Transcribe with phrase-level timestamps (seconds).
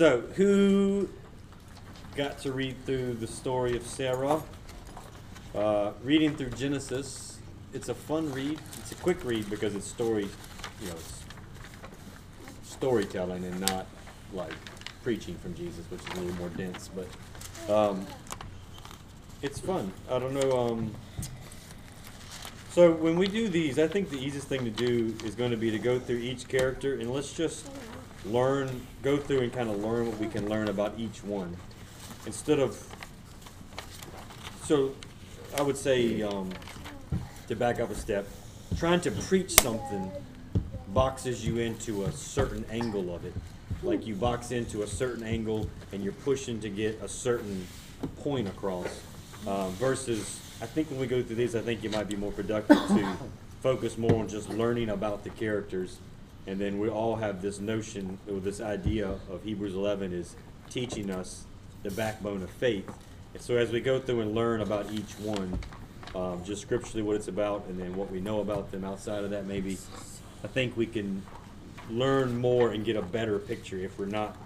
[0.00, 1.10] So, who
[2.16, 4.42] got to read through the story of Sarah?
[5.54, 7.38] Uh, reading through Genesis,
[7.74, 8.58] it's a fun read.
[8.78, 10.26] It's a quick read because it's story,
[10.80, 10.96] you know,
[12.62, 13.84] storytelling and not
[14.32, 14.54] like
[15.02, 16.88] preaching from Jesus, which is a little more dense.
[16.88, 18.06] But um,
[19.42, 19.92] it's fun.
[20.10, 20.66] I don't know.
[20.66, 20.94] Um,
[22.70, 25.58] so when we do these, I think the easiest thing to do is going to
[25.58, 27.68] be to go through each character and let's just
[28.24, 31.56] learn, go through and kind of learn what we can learn about each one,
[32.26, 32.78] instead of.
[34.64, 34.94] So,
[35.58, 36.50] I would say um,
[37.48, 38.26] to back up a step,
[38.76, 40.10] trying to preach something
[40.88, 43.34] boxes you into a certain angle of it.
[43.82, 47.66] Like you box into a certain angle and you're pushing to get a certain
[48.22, 49.00] point across.
[49.46, 52.32] Uh, versus, I think when we go through these, I think it might be more
[52.32, 53.16] productive to
[53.62, 55.98] focus more on just learning about the characters.
[56.50, 60.34] And then we all have this notion or this idea of Hebrews 11 is
[60.68, 61.44] teaching us
[61.84, 62.90] the backbone of faith.
[63.34, 65.56] And so as we go through and learn about each one,
[66.12, 69.30] um, just scripturally what it's about, and then what we know about them outside of
[69.30, 69.78] that, maybe
[70.42, 71.22] I think we can
[71.88, 74.36] learn more and get a better picture if we're not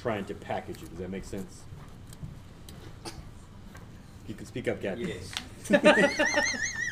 [0.00, 0.88] trying to package it.
[0.88, 1.64] Does that make sense?
[4.26, 5.20] You can speak up, Kathy.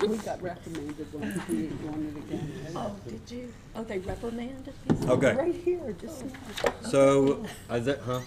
[0.00, 2.72] We got reprimanded when we wanted again.
[2.74, 3.52] Oh, did you?
[3.76, 5.08] Oh, they reprimanded you?
[5.08, 5.34] Okay.
[5.34, 6.72] Right here, just now.
[6.82, 8.20] So, Isaiah, huh?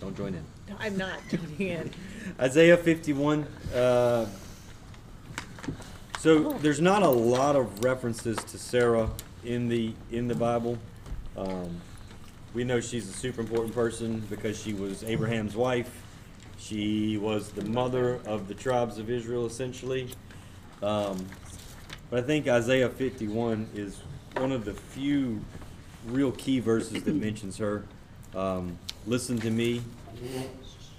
[0.00, 0.44] Don't join in.
[0.68, 1.90] No, I'm not joining in.
[2.40, 3.46] Isaiah 51.
[3.74, 4.26] Uh,
[6.18, 9.08] so there's not a lot of references to Sarah
[9.44, 10.78] in the in the Bible.
[11.36, 11.80] Um,
[12.52, 16.02] we know she's a super important person because she was Abraham's wife.
[16.60, 20.10] She was the mother of the tribes of Israel, essentially.
[20.82, 21.26] Um,
[22.10, 23.98] but I think Isaiah 51 is
[24.36, 25.40] one of the few
[26.06, 27.84] real key verses that mentions her.
[28.34, 29.80] Um, Listen to me,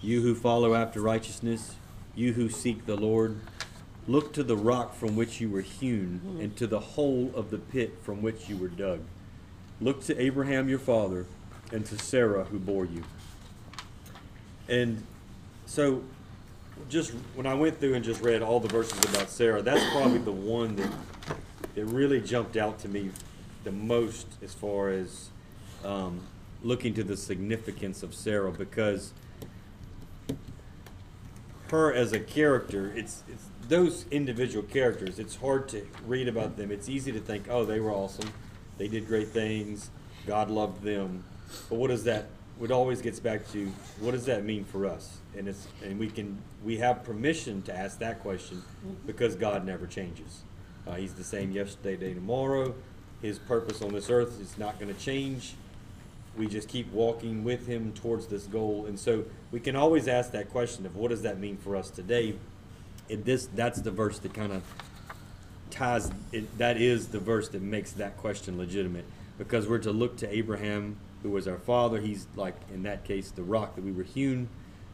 [0.02, 1.76] you who follow after righteousness,
[2.16, 3.40] you who seek the Lord.
[4.08, 7.60] Look to the rock from which you were hewn, and to the hole of the
[7.60, 9.02] pit from which you were dug.
[9.80, 11.28] Look to Abraham your father,
[11.72, 13.04] and to Sarah who bore you.
[14.68, 15.06] And
[15.72, 16.04] so,
[16.90, 20.18] just when I went through and just read all the verses about Sarah, that's probably
[20.18, 20.92] the one that
[21.76, 23.10] that really jumped out to me
[23.64, 25.30] the most as far as
[25.86, 26.20] um,
[26.62, 29.14] looking to the significance of Sarah because
[31.70, 35.20] her as a character, it's it's those individual characters.
[35.20, 36.70] It's hard to read about them.
[36.70, 38.30] It's easy to think, oh, they were awesome,
[38.78, 39.90] they did great things,
[40.28, 41.24] God loved them.
[41.70, 42.26] But what does that?
[42.62, 45.18] It always gets back to what does that mean for us?
[45.36, 48.62] And it's and we can we have permission to ask that question
[49.06, 50.42] because God never changes.
[50.86, 52.74] Uh, he's the same yesterday, today, tomorrow.
[53.22, 55.56] His purpose on this earth is not going to change
[56.38, 60.32] we just keep walking with him towards this goal and so we can always ask
[60.32, 62.36] that question of what does that mean for us today
[63.10, 64.64] and this that's the verse that kind of
[65.70, 69.06] ties it, that is the verse that makes that question legitimate
[69.38, 73.32] because we're to look to abraham who was our father he's like in that case
[73.32, 74.50] the rock that we were hewn.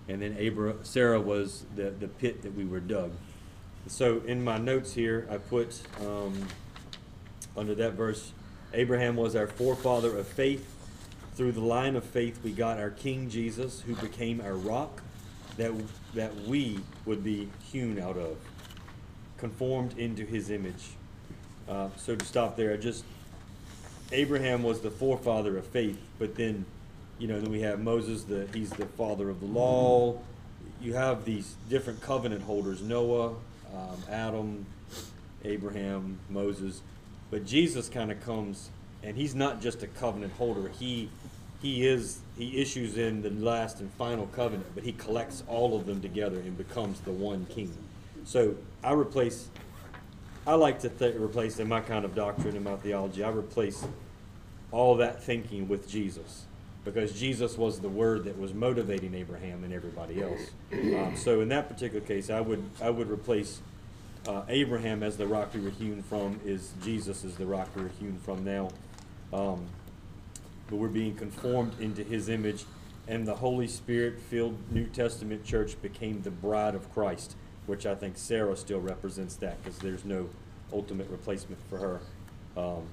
[0.09, 3.11] And then Abra- sarah was the, the pit that we were dug.
[3.88, 6.47] So in my notes here i put um,
[7.55, 8.31] under that verse
[8.73, 10.73] abraham was our forefather of faith.
[11.35, 15.03] Through the line of faith, we got our King Jesus, who became our rock
[15.57, 15.71] that,
[16.16, 18.37] that we would be hewn out of,
[19.37, 20.89] conformed into his image.
[21.69, 23.03] Uh, so to stop there, I just
[24.12, 26.66] Abraham was the forefather of faith, but then,
[27.19, 30.18] you know, then we have Moses, the he's the father of the law.
[30.81, 33.29] You have these different covenant holders: Noah,
[33.73, 34.66] um, Adam,
[35.44, 36.81] Abraham, Moses.
[37.29, 38.69] But Jesus kind of comes,
[39.03, 40.69] and he's not just a covenant holder.
[40.69, 41.09] He
[41.62, 45.85] he is he issues in the last and final covenant, but he collects all of
[45.85, 47.76] them together and becomes the one king.
[48.26, 49.49] So I replace.
[50.46, 53.22] I like to th- replace in my kind of doctrine and my theology.
[53.22, 53.85] I replace
[54.72, 56.46] all that thinking with Jesus
[56.84, 60.40] because Jesus was the word that was motivating Abraham and everybody else.
[60.72, 63.59] Um, so in that particular case, I would I would replace
[64.28, 67.84] uh, Abraham as the rock we were hewn from is Jesus is the rock we
[67.84, 68.69] were hewn from now.
[69.34, 69.67] Um,
[70.69, 72.66] but we're being conformed into his image,
[73.08, 77.35] and the Holy Spirit filled New Testament church became the bride of Christ,
[77.66, 80.29] which I think Sarah still represents that because there's no
[80.73, 82.02] ultimate replacement for her
[82.58, 82.84] um,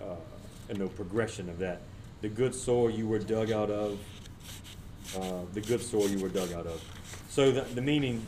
[0.00, 0.16] uh,
[0.72, 1.82] and no progression of that.
[2.22, 3.98] The good soil you were dug out of,
[5.14, 6.82] uh, the good soil you were dug out of.
[7.28, 8.26] So the, the meaning,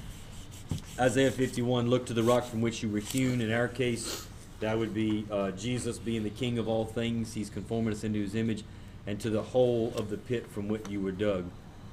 [1.00, 3.40] Isaiah 51, look to the rock from which you were hewn.
[3.40, 4.26] In our case,
[4.60, 7.34] That would be uh, Jesus being the King of all things.
[7.34, 8.62] He's conforming us into His image,
[9.06, 11.46] and to the hole of the pit from which you were dug.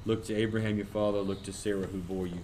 [0.06, 1.18] Look to Abraham your father.
[1.18, 2.38] Look to Sarah who bore you.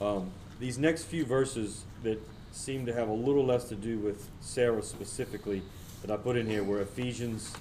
[0.00, 2.20] Um, these next few verses that
[2.52, 5.62] seem to have a little less to do with Sarah specifically
[6.02, 7.54] that I put in here were Ephesians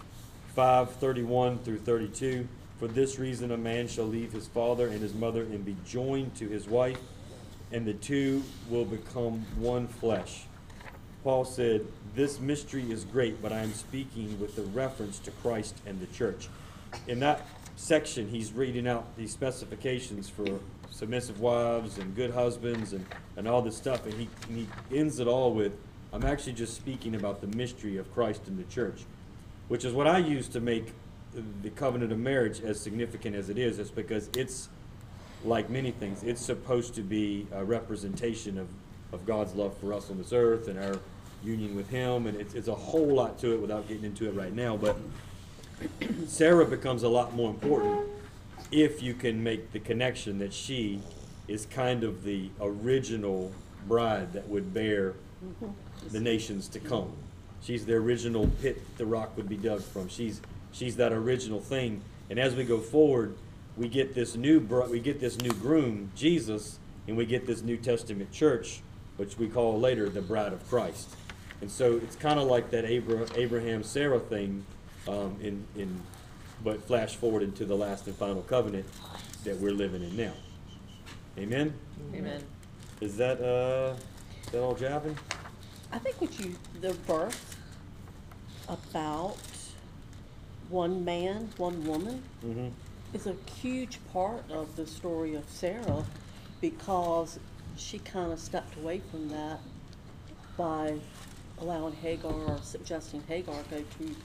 [0.56, 2.48] 5 31 through 32.
[2.80, 6.36] For this reason, a man shall leave his father and his mother and be joined
[6.36, 7.00] to his wife,
[7.72, 10.46] and the two will become one flesh.
[11.24, 15.76] Paul said, This mystery is great, but I am speaking with the reference to Christ
[15.86, 16.48] and the church.
[17.08, 17.46] In that
[17.76, 20.60] section, he's reading out these specifications for
[20.90, 23.06] submissive wives and good husbands and,
[23.36, 25.74] and all this stuff, and he, and he ends it all with,
[26.12, 29.04] I'm actually just speaking about the mystery of Christ and the church,
[29.68, 30.94] which is what I use to make
[31.62, 33.78] the covenant of marriage as significant as it is.
[33.78, 34.70] It's because it's
[35.46, 38.68] like many things, it's supposed to be a representation of,
[39.14, 41.00] of God's love for us on this earth and our
[41.44, 44.34] union with Him, and it's, it's a whole lot to it without getting into it
[44.34, 44.76] right now.
[44.76, 44.98] But
[46.28, 48.10] Sarah becomes a lot more important
[48.72, 51.02] if you can make the connection that she
[51.48, 53.52] is kind of the original
[53.88, 55.14] bride that would bear
[56.12, 57.12] the nations to come.
[57.62, 60.08] She's the original pit the rock would be dug from.
[60.08, 60.42] She's
[60.72, 62.02] she's that original thing.
[62.30, 63.36] And as we go forward,
[63.76, 67.62] we get this new br- we get this new groom, Jesus, and we get this
[67.62, 68.82] New Testament church,
[69.18, 71.10] which we call later the bride of Christ.
[71.62, 74.66] And so it's kind of like that Abra- Abraham Sarah thing,
[75.08, 76.02] um, in in
[76.64, 78.86] but flash forward into the last and final covenant
[79.44, 80.34] that we're living in now.
[81.38, 81.74] Amen.
[82.14, 82.44] Amen.
[83.02, 83.96] Is that uh,
[84.46, 85.18] is that all jabbing?
[85.92, 87.58] I think what you, the birth
[88.68, 89.38] about
[90.70, 92.68] one man, one woman Mm-hmm.
[93.14, 96.06] is a huge part of the story of Sarah
[96.62, 97.40] because
[97.76, 99.60] she kind of stepped away from that
[100.58, 100.96] by
[101.60, 104.16] allowing Hagar or suggesting Hagar go to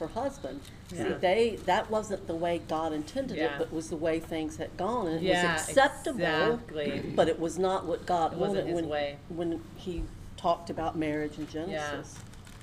[0.00, 0.60] her husband.
[0.90, 1.14] See, Yeah.
[1.18, 3.58] they, that wasn't the way God intended it, Yeah.
[3.58, 6.20] but was the way things had gone, and it Yeah, was acceptable.
[6.20, 7.12] exactly.
[7.14, 9.16] But it was not what God It wasn't wanted his when, way.
[9.28, 10.02] when he
[10.44, 12.18] talked about marriage in Genesis.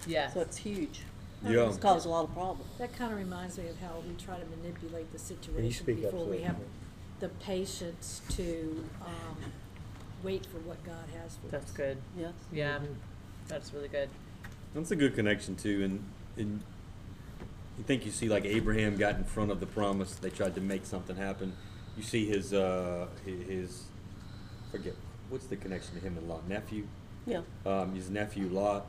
[0.05, 0.35] Yes.
[0.35, 1.01] So it's huge.
[1.43, 1.67] Yeah.
[1.67, 2.69] It's caused a lot of problems.
[2.77, 6.11] That kind of reminds me of how we try to manipulate the situation speak up,
[6.11, 6.45] before we please?
[6.45, 6.57] have
[7.19, 9.51] the patience to, um,
[10.21, 11.51] wait for what God has for us.
[11.51, 11.97] That's good.
[12.15, 12.33] Yes.
[12.51, 12.77] Yeah,
[13.47, 14.09] that's really good.
[14.75, 16.03] That's a good connection too, and
[16.37, 16.61] and
[17.79, 20.13] you think you see like Abraham got in front of the promise.
[20.13, 21.53] They tried to make something happen.
[21.97, 23.85] You see his uh his
[24.71, 24.93] forget
[25.29, 26.85] what's the connection to him and Lot nephew.
[27.25, 27.41] Yeah.
[27.65, 28.85] Um, his nephew Lot.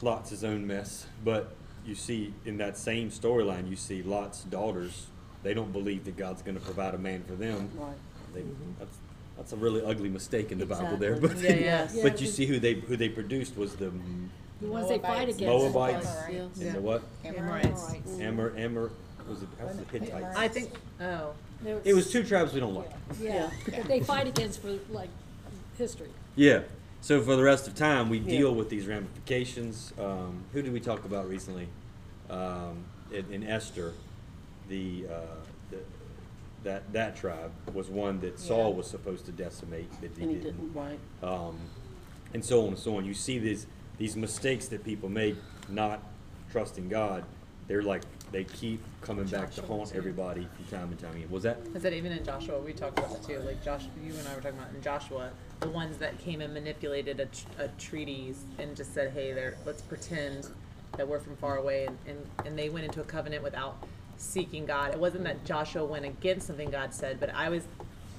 [0.00, 1.54] Lot's his own mess, but
[1.84, 5.06] you see in that same storyline, you see Lot's daughters.
[5.42, 7.70] They don't believe that God's going to provide a man for them.
[7.74, 7.92] Right.
[8.34, 8.42] They,
[8.78, 8.96] that's
[9.36, 11.16] that's a really ugly mistake in the Bible there.
[11.16, 11.64] But Exactly.
[11.64, 12.02] Yeah, yeah.
[12.02, 13.90] but you see who they who they produced was the
[14.60, 15.36] The ones they fight Moabites.
[15.36, 15.74] against.
[15.74, 16.60] Moabites Yes.
[16.60, 17.02] and the what?
[17.24, 17.94] Amorites.
[18.20, 18.90] Amor, Amor,
[19.28, 20.36] was it, how's the Hittites?
[20.36, 21.32] I think, oh,
[21.84, 22.90] It was two tribes we don't like.
[23.20, 25.10] Yeah, that they fight against for like
[25.76, 26.10] history.
[26.36, 26.60] Yeah.
[27.00, 29.92] So for the rest of time, we deal with these ramifications.
[29.98, 31.68] Um, who did we talk about recently?
[32.28, 33.94] Um, in, in Esther,
[34.68, 35.20] the, uh,
[35.70, 35.78] the,
[36.64, 40.36] that, that tribe was one that Saul was supposed to decimate, but he And he
[40.38, 40.72] didn't.
[40.72, 40.98] didn't, right.
[41.22, 41.56] um,
[42.34, 43.04] and so on and so on.
[43.04, 45.34] You see these these mistakes that people make,
[45.68, 46.00] not
[46.52, 47.24] trusting God.
[47.66, 51.30] They're like they keep coming back to haunt everybody from time and time again.
[51.30, 51.58] Was that?
[51.74, 53.38] I said even in Joshua, we talked about that too.
[53.40, 55.30] Like Josh, you and I were talking about in Joshua,
[55.60, 59.56] the ones that came and manipulated a, tr- a treaties and just said, "Hey, there,
[59.64, 60.48] let's pretend
[60.96, 63.76] that we're from far away," and, and and they went into a covenant without
[64.18, 64.92] seeking God.
[64.92, 67.64] It wasn't that Joshua went against something God said, but I always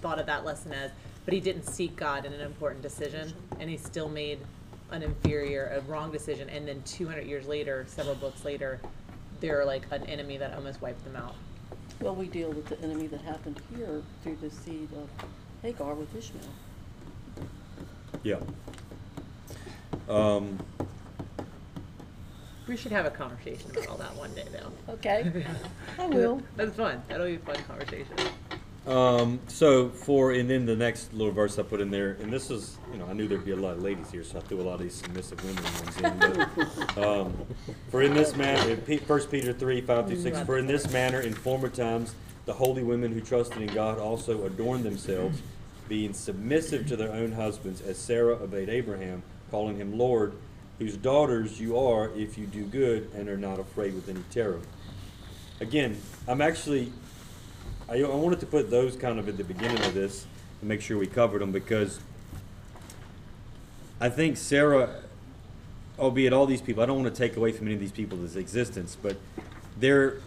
[0.01, 0.91] thought of that lesson as,
[1.25, 4.39] but he didn't seek God in an important decision, and he still made
[4.91, 8.79] an inferior, a wrong decision, and then 200 years later, several books later,
[9.39, 11.35] they're like an enemy that almost wiped them out.
[12.01, 15.09] Well, we deal with the enemy that happened here through the seed of
[15.61, 16.43] Hagar with Ishmael.
[18.23, 18.39] Yeah.
[20.07, 20.59] Um,
[22.67, 24.93] We should have a conversation about all that one day, though.
[24.93, 25.45] Okay,
[25.97, 26.41] I will.
[26.55, 27.01] That's fun.
[27.07, 28.15] That'll be a fun conversation.
[28.87, 32.49] Um, so for and then the next little verse I put in there, and this
[32.49, 34.61] is you know I knew there'd be a lot of ladies here, so I threw
[34.61, 36.95] a lot of these submissive women ones in.
[36.95, 37.45] But, um,
[37.89, 40.39] for in this manner, First Peter three five through six.
[40.41, 44.45] For in this manner, in former times, the holy women who trusted in God also
[44.45, 45.41] adorned themselves,
[45.87, 50.33] being submissive to their own husbands, as Sarah obeyed Abraham, calling him Lord,
[50.79, 54.61] whose daughters you are if you do good and are not afraid with any terror.
[55.59, 56.93] Again, I'm actually
[57.89, 60.25] I, I wanted to put those kind of at the beginning of this
[60.59, 61.99] to make sure we covered them because
[63.99, 65.01] I think Sarah
[65.99, 68.35] albeit all these people, I don't want to take away from any of these people's
[68.35, 69.17] existence, but
[69.77, 70.17] their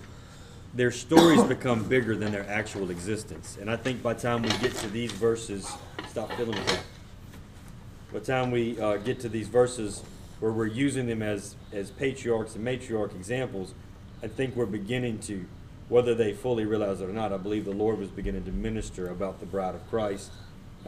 [0.74, 3.58] their stories become bigger than their actual existence.
[3.60, 5.70] And I think by the time we get to these verses,
[6.08, 6.80] stop filling that.
[8.10, 10.02] By the time we uh, get to these verses
[10.40, 13.74] where we're using them as as patriarchs and matriarch examples,
[14.22, 15.44] I think we're beginning to,
[15.92, 19.10] whether they fully realize it or not, I believe the Lord was beginning to minister
[19.10, 20.32] about the bride of Christ.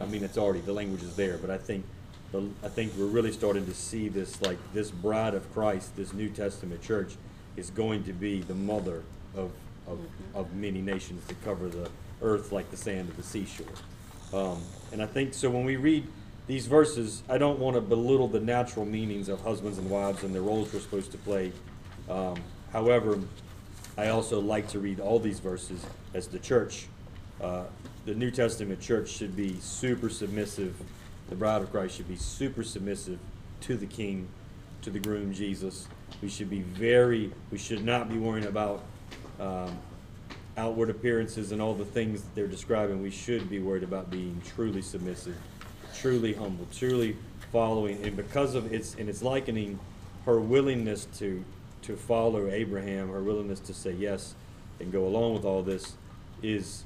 [0.01, 1.85] I mean, it's already the language is there, but I think
[2.31, 6.11] the, I think we're really starting to see this like this bride of Christ, this
[6.11, 7.13] New Testament church,
[7.55, 9.03] is going to be the mother
[9.35, 9.51] of
[9.85, 9.99] of,
[10.33, 11.87] of many nations to cover the
[12.23, 13.67] earth like the sand of the seashore.
[14.33, 14.59] Um,
[14.91, 16.07] and I think so when we read
[16.47, 20.33] these verses, I don't want to belittle the natural meanings of husbands and wives and
[20.33, 21.51] the roles we're supposed to play.
[22.09, 22.37] Um,
[22.73, 23.19] however,
[23.97, 26.87] I also like to read all these verses as the church.
[27.41, 27.63] Uh,
[28.05, 30.75] the New Testament church should be super submissive.
[31.29, 33.19] The bride of Christ should be super submissive
[33.61, 34.27] to the King,
[34.81, 35.87] to the groom Jesus.
[36.21, 37.31] We should be very.
[37.51, 38.83] We should not be worrying about
[39.39, 39.77] um,
[40.57, 43.01] outward appearances and all the things that they're describing.
[43.01, 45.35] We should be worried about being truly submissive,
[45.95, 47.15] truly humble, truly
[47.51, 48.03] following.
[48.03, 49.79] And because of its and it's likening
[50.25, 51.43] her willingness to
[51.85, 54.35] to follow Abraham, her willingness to say yes
[54.79, 55.93] and go along with all this,
[56.41, 56.83] is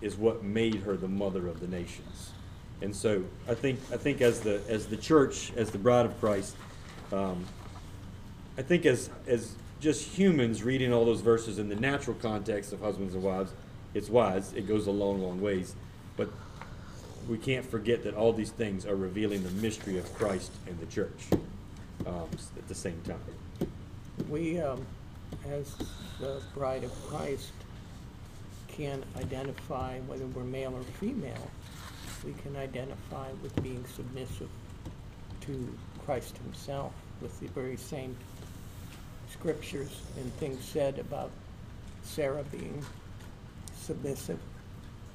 [0.00, 2.32] is what made her the mother of the nations.
[2.80, 6.18] And so I think I think as the as the church, as the bride of
[6.18, 6.56] Christ,
[7.12, 7.44] um,
[8.58, 12.80] I think as as just humans reading all those verses in the natural context of
[12.80, 13.52] husbands and wives,
[13.94, 14.52] it's wise.
[14.52, 15.74] It goes a long, long ways.
[16.16, 16.30] But
[17.28, 20.86] we can't forget that all these things are revealing the mystery of Christ and the
[20.86, 21.28] church
[22.06, 23.20] um, at the same time.
[24.28, 24.84] We, um,
[25.48, 25.74] as
[26.20, 27.52] the bride of Christ,
[28.68, 31.50] can identify whether we're male or female.
[32.24, 34.48] We can identify with being submissive
[35.42, 38.16] to Christ himself with the very same
[39.30, 41.30] scriptures and things said about
[42.02, 42.84] Sarah being
[43.76, 44.38] submissive.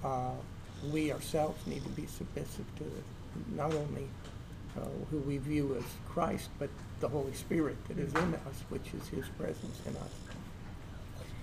[0.04, 0.32] Uh,
[0.92, 2.86] we ourselves need to be submissive to
[3.56, 4.08] not only
[4.78, 6.70] uh, who we view as Christ, but
[7.00, 10.12] the Holy Spirit that is in us, which is His presence in us.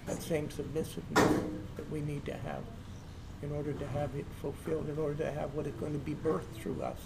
[0.06, 1.40] That same submissiveness
[1.76, 2.62] that we need to have
[3.42, 6.14] in order to have it fulfilled, in order to have what is going to be
[6.14, 6.98] birthed through us,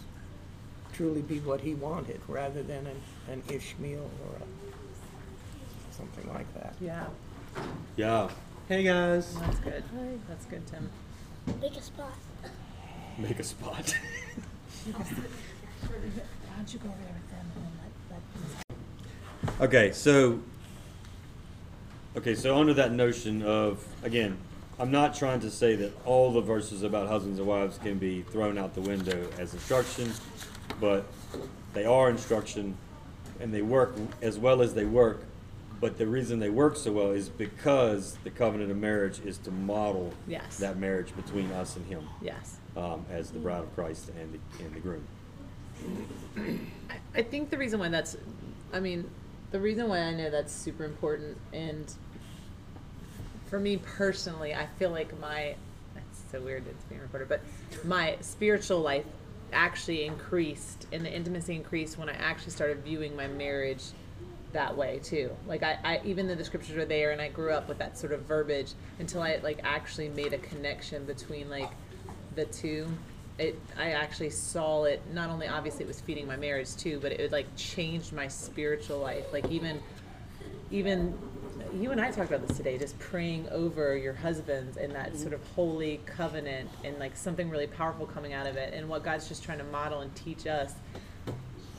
[0.93, 6.75] truly be what He wanted, rather than an, an Ishmael or a, something like that.
[6.81, 7.07] Yeah,
[7.97, 8.29] Yeah.
[8.69, 9.35] Hey guys.
[9.41, 9.83] that's good.
[9.97, 10.09] Hi.
[10.29, 10.91] That's good, Tim.
[11.61, 12.13] Make a spot.
[13.17, 13.95] Make a spot.
[15.87, 18.21] Why don't you go over there with them and
[19.49, 20.41] let, let Okay, so
[22.17, 24.37] okay, so under that notion of again,
[24.79, 28.23] I'm not trying to say that all the verses about husbands and wives can be
[28.23, 30.13] thrown out the window as instruction,
[30.81, 31.07] but
[31.75, 32.77] they are instruction
[33.41, 35.23] and they work as well as they work.
[35.81, 39.53] But the reason they work so well is because the covenant of marriage is to
[39.53, 40.59] model Yes.
[40.59, 42.57] that marriage between us and Him Yes.
[42.77, 45.07] um, as the bride of Christ and the, and the groom.
[47.15, 48.17] I think the reason why that's,
[48.73, 49.11] I mean,
[49.51, 51.93] the reason why I know that's super important, and
[53.47, 55.55] for me personally, I feel like my,
[55.97, 57.41] it's so weird it's being recorded, but
[57.85, 59.05] my spiritual life
[59.53, 63.83] actually increased and the intimacy increased when I actually started viewing my marriage
[64.53, 65.31] that way too.
[65.47, 67.99] Like I, I even though the scriptures are there and I grew up with that
[67.99, 71.71] sort of verbiage until I like actually made a connection between like
[72.35, 72.89] the two
[73.39, 77.13] it i actually saw it not only obviously it was feeding my marriage too but
[77.13, 79.25] it would like changed my spiritual life.
[79.33, 79.81] Like even
[80.71, 81.17] even
[81.75, 85.19] you and i talked about this today just praying over your husbands and that mm-hmm.
[85.19, 89.03] sort of holy covenant and like something really powerful coming out of it and what
[89.03, 90.75] god's just trying to model and teach us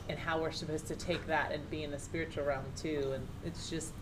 [0.10, 3.12] and how we're supposed to take that and be in the spiritual realm too.
[3.14, 3.94] And it's just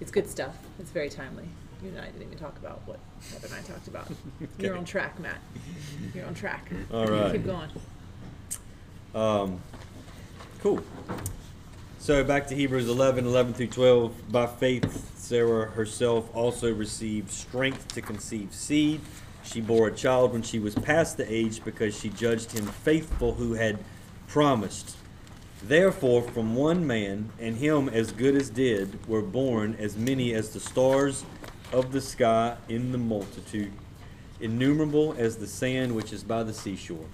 [0.00, 0.56] it's good stuff.
[0.78, 1.48] It's very timely
[1.82, 2.98] you and i didn't even talk about what
[3.32, 4.08] heather and i talked about
[4.58, 5.38] you're on track matt
[6.14, 7.32] you're on track All right.
[7.32, 7.70] keep going
[9.14, 9.60] Um,
[10.60, 10.80] cool.
[11.98, 14.30] So back to Hebrews 11, 11 through 12.
[14.30, 19.00] By faith, Sarah herself also received strength to conceive seed.
[19.42, 23.34] She bore a child when she was past the age because she judged him faithful
[23.34, 23.78] who had
[24.26, 24.96] promised.
[25.62, 30.50] Therefore, from one man, and him as good as did, were born as many as
[30.50, 31.24] the stars
[31.72, 33.72] of the sky in the multitude,
[34.40, 37.06] innumerable as the sand which is by the seashore.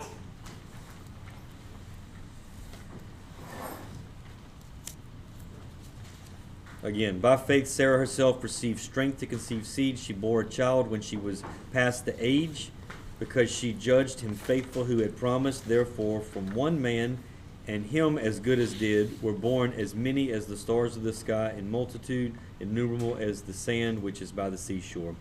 [6.82, 9.98] Again, by faith, Sarah herself received strength to conceive seed.
[9.98, 11.42] She bore a child when she was
[11.72, 12.70] past the age,
[13.18, 15.66] because she judged him faithful who had promised.
[15.66, 17.18] Therefore, from one man,
[17.66, 21.12] and him as good as did were born as many as the stars of the
[21.12, 25.14] sky in multitude, innumerable as the sand which is by the seashore.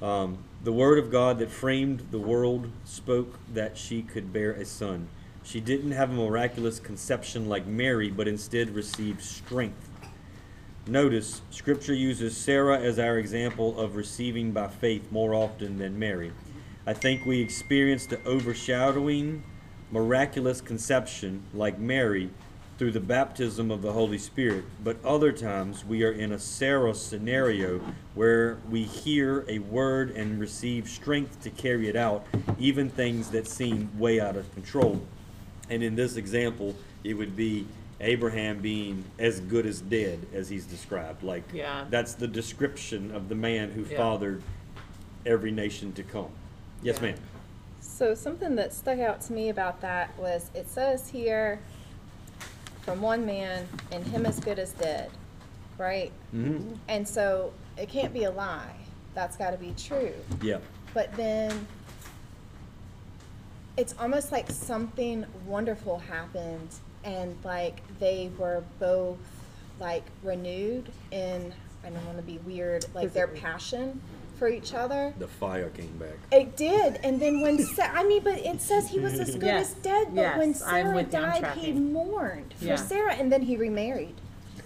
[0.00, 4.64] Um, the word of God that framed the world spoke that she could bear a
[4.64, 5.08] son.
[5.42, 9.88] She didn't have a miraculous conception like Mary, but instead received strength.
[10.86, 16.32] Notice, Scripture uses Sarah as our example of receiving by faith more often than Mary.
[16.86, 19.42] I think we experience the overshadowing,
[19.90, 22.30] miraculous conception like Mary
[22.78, 26.94] through the baptism of the Holy Spirit, but other times we are in a Sarah
[26.94, 27.80] scenario
[28.14, 32.24] where we hear a word and receive strength to carry it out,
[32.56, 35.00] even things that seem way out of control.
[35.68, 37.66] And in this example, it would be
[38.00, 41.24] Abraham being as good as dead, as he's described.
[41.24, 41.84] Like, Yeah.
[41.90, 43.96] that's the description of the man who Yeah.
[43.96, 44.40] fathered
[45.26, 46.30] every nation to come.
[46.80, 47.08] Yes, Yeah.
[47.08, 47.18] ma'am.
[47.98, 51.58] So something that stuck out to me about that was it says here
[52.82, 55.10] from one man and him as good as dead,
[55.78, 56.12] right?
[56.32, 56.74] Mm-hmm.
[56.86, 58.76] And so it can't be a lie.
[59.14, 60.12] That's got to be true.
[60.40, 60.58] Yeah.
[60.94, 61.66] But then
[63.76, 66.68] it's almost like something wonderful happened
[67.02, 69.18] and like they were both
[69.80, 71.52] like renewed in
[71.84, 74.00] I don't want to be weird, like their passion
[74.38, 75.12] for each other.
[75.18, 76.16] The fire came back.
[76.32, 79.42] It did, and then when Sa- I mean, but it says he was as good
[79.44, 80.14] Yes, as dead.
[80.14, 81.40] But when yes, I'm Sarah with you, I'm died, he
[81.72, 81.92] tracking.
[81.92, 82.76] mourned Yeah.
[82.76, 84.14] for Sarah, and then he remarried,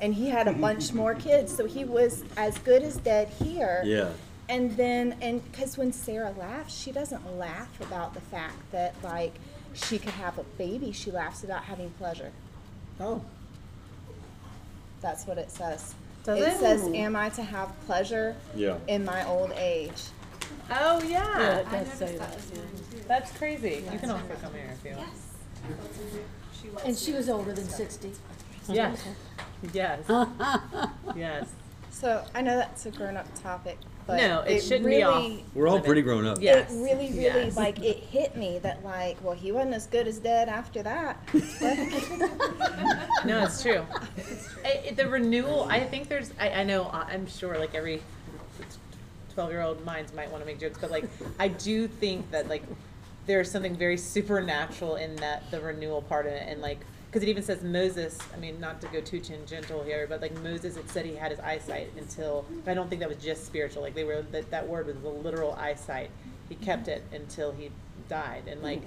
[0.01, 1.55] and he had a bunch more kids.
[1.57, 3.83] So he was as good as dead here.
[3.85, 4.11] Yeah.
[4.49, 9.35] And then, and because when Sarah laughs, she doesn't laugh about the fact that like
[9.73, 10.93] she could have a baby.
[10.93, 12.33] She laughs about having pleasure.
[13.01, 13.23] Oh,
[15.01, 15.95] That's what it says.
[16.25, 16.59] Does it it?
[16.59, 18.77] says, "Am I to have pleasure Yeah.
[18.87, 20.03] in my old age?"
[20.71, 22.37] Oh Yeah, yeah, it does say that.
[22.55, 22.61] yeah.
[23.09, 23.85] that's crazy.
[23.93, 25.09] You can also come here if you want.
[25.11, 26.85] Yes.
[26.85, 28.13] And she was older than sixty.
[28.69, 29.03] Yes.
[29.73, 30.01] Yes.
[31.17, 31.49] yes.
[31.91, 35.17] So I know that's a grown-up topic, but No, it shouldn't be off.
[35.23, 36.39] really, We're all pretty grown up.
[36.41, 36.57] Yeah.
[36.57, 37.57] Yes, It really, really yes.
[37.57, 41.19] like it hit me that like, well, he wasn't as good as dead after that.
[43.25, 43.85] No, it's true.
[44.65, 48.03] I- I- the renewal, I think there's, I, I know, I'm sure like every
[49.35, 51.05] 12 year old minds might want to make jokes, but like,
[51.39, 52.63] I do think that like
[53.27, 56.45] there's something very supernatural in that, the renewal part of it.
[56.49, 56.81] And like,
[57.13, 60.33] because it even says Moses, I mean, not to go too tangential here, but like
[60.43, 63.83] Moses, it said he had his eyesight until, I don't think that was just spiritual.
[63.83, 66.09] Like, they were, that, that word was the literal eyesight.
[66.49, 67.71] He kept it until he
[68.09, 68.45] died.
[68.47, 68.81] And like,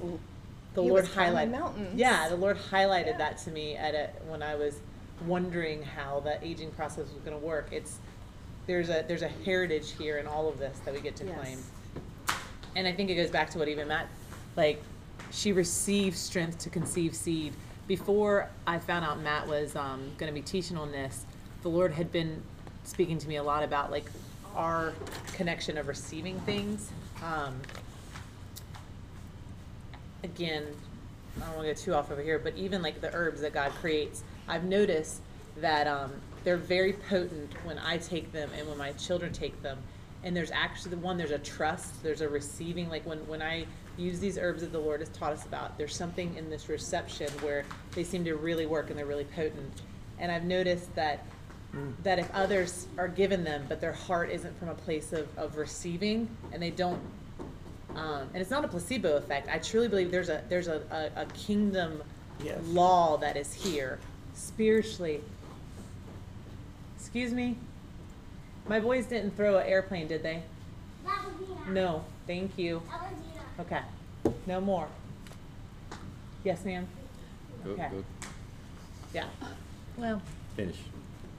[0.74, 1.52] the He Lord highlighted.
[1.52, 1.94] mountains.
[1.96, 4.80] Yeah, the Lord highlighted that to me at a, when I was
[5.28, 7.68] wondering how the aging process was going to work.
[7.72, 8.00] It's
[8.66, 11.40] there's a there's a heritage here in all of this that we get to Yes.
[11.40, 11.60] claim,
[12.76, 14.08] and I think it goes back to what even Matt,
[14.56, 14.82] like,
[15.32, 17.54] she received strength to conceive seed.
[17.88, 21.26] Before I found out Matt was um, going to be teaching on this,
[21.62, 22.42] the Lord had been
[22.84, 24.06] speaking to me a lot about like
[24.56, 24.94] our
[25.34, 26.90] connection of receiving things.
[27.24, 27.60] Um,
[30.24, 30.66] again,
[31.38, 33.54] I don't want to go too off over here, but even like the herbs that
[33.54, 35.22] God creates, I've noticed
[35.58, 36.12] that um,
[36.44, 39.78] they're very potent when I take them and when my children take them.
[40.26, 42.90] And there's actually the one, there's a trust, there's a receiving.
[42.90, 43.66] Like when, when I
[43.98, 47.30] use these herbs that the Lord has taught us about, there's something in this reception
[47.42, 49.82] where they seem to really work and they're really potent.
[50.20, 51.24] And I've noticed that
[52.04, 55.58] that if others are given them, but their heart isn't from a place of, of
[55.58, 57.02] receiving and they don't
[57.96, 59.48] um, and it's not a placebo effect.
[59.50, 60.82] I truly believe there's a there's a,
[61.16, 62.02] a, a kingdom
[62.44, 62.60] Yes.
[62.66, 63.98] law that is here
[64.34, 65.22] spiritually.
[66.98, 67.56] Excuse me.
[68.68, 70.42] My boys didn't throw an airplane, did they?
[71.70, 72.04] No.
[72.28, 72.82] Thank you.
[73.60, 73.82] Okay.
[74.48, 74.88] No more.
[76.44, 76.88] Yes, ma'am.
[77.64, 77.90] Go, Okay.
[77.92, 78.04] go
[79.14, 79.28] Yeah.
[79.98, 80.22] Well.
[80.56, 80.78] finish.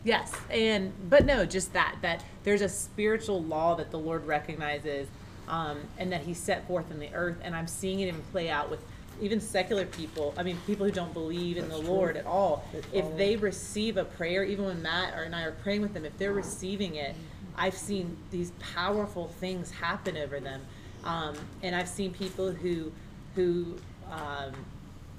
[0.05, 5.09] Yes, and but no, just that that there's a spiritual law that the Lord recognizes,
[5.49, 8.49] um, and that He set forth in the earth, and I'm seeing it even play
[8.49, 8.81] out with
[9.21, 10.35] even secular people.
[10.37, 12.65] I mean, people who don't believe in the Lord at all.
[12.73, 13.17] They If follow.
[13.17, 16.17] they receive a prayer, even when Matt or and I are praying with them, if
[16.19, 17.15] they're receiving it,
[17.57, 20.61] I've seen these powerful things happen over them,
[21.05, 22.93] um, and I've seen people who
[23.35, 23.77] who
[24.11, 24.53] um,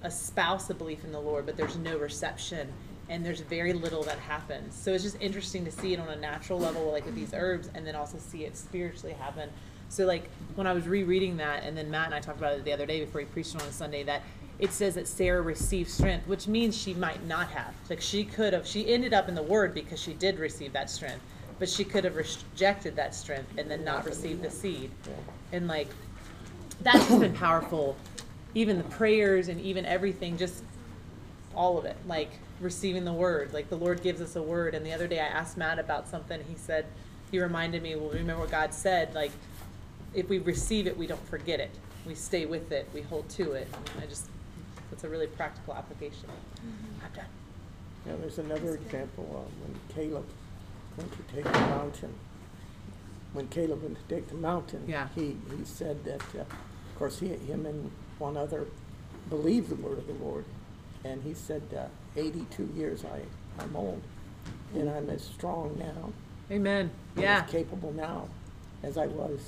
[0.03, 2.71] espouse a belief in the Lord, but there's no reception
[3.09, 4.73] and there's very little that happens.
[4.75, 7.69] So it's just interesting to see it on a natural level, like with these herbs,
[7.73, 9.49] and then also see it spiritually happen.
[9.89, 12.63] So like when I was rereading that, and then Matt and I talked about it
[12.63, 14.21] the other day before he preached on a Sunday, that
[14.59, 17.73] it says that Sarah received strength, which means she might not have.
[17.89, 20.89] Like she could have, she ended up in the Word because she did receive that
[20.89, 21.21] strength,
[21.59, 24.91] but she could have rejected that strength and then not received the seed.
[25.51, 25.87] And like
[26.81, 27.95] that's just been powerful.
[28.55, 30.63] Even the prayers and even everything, just
[31.55, 33.53] all of it, like receiving the word.
[33.53, 34.75] Like the Lord gives us a word.
[34.75, 36.43] And the other day I asked Matt about something.
[36.47, 36.85] He said,
[37.31, 39.13] he reminded me, well, remember what God said.
[39.13, 39.31] Like,
[40.17, 41.69] if we receive it, we don't forget it.
[42.05, 42.89] We stay with it.
[42.91, 43.67] We hold to it.
[43.93, 44.25] And I just,
[44.91, 46.27] it's a really practical application.
[47.03, 47.25] I'm done.
[48.05, 50.25] Now, there's another example, uh, when Caleb
[50.97, 52.13] went to take the mountain.
[53.33, 54.85] When Caleb went to take the mountain.
[54.87, 55.07] Yeah.
[55.13, 58.65] He, he said that, uh, of course, he, him and one other
[59.29, 60.45] believed the word of the Lord.
[61.03, 61.85] And he said, uh,
[62.19, 63.21] eighty-two years I,
[63.61, 64.01] I'm old,
[64.73, 66.11] and I'm as strong now.
[66.51, 66.89] Amen.
[67.15, 67.43] and Yeah.
[67.43, 68.27] As capable now
[68.81, 69.41] as I was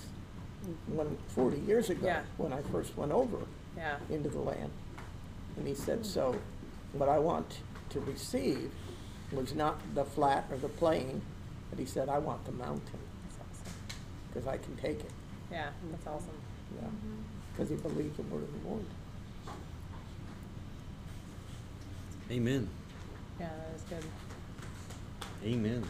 [0.87, 2.21] when, forty years ago, Yeah.
[2.37, 3.37] when I first went over
[3.77, 3.97] Yeah.
[4.09, 4.71] into the land.
[5.57, 6.35] And he said, so
[6.93, 8.71] what I want to receive
[9.31, 11.21] was not the flat or the plain,
[11.69, 13.73] but he said, I want the mountain, That's awesome.
[14.33, 15.11] because I can take it,
[15.51, 15.69] Yeah.
[15.91, 16.29] That's awesome.
[16.75, 16.87] yeah.
[16.87, 17.21] Mm-hmm.
[17.53, 18.85] Because he believed the word of the Lord.
[22.31, 22.69] Amen.
[23.39, 24.05] Yeah, that was good.
[25.43, 25.83] Amen.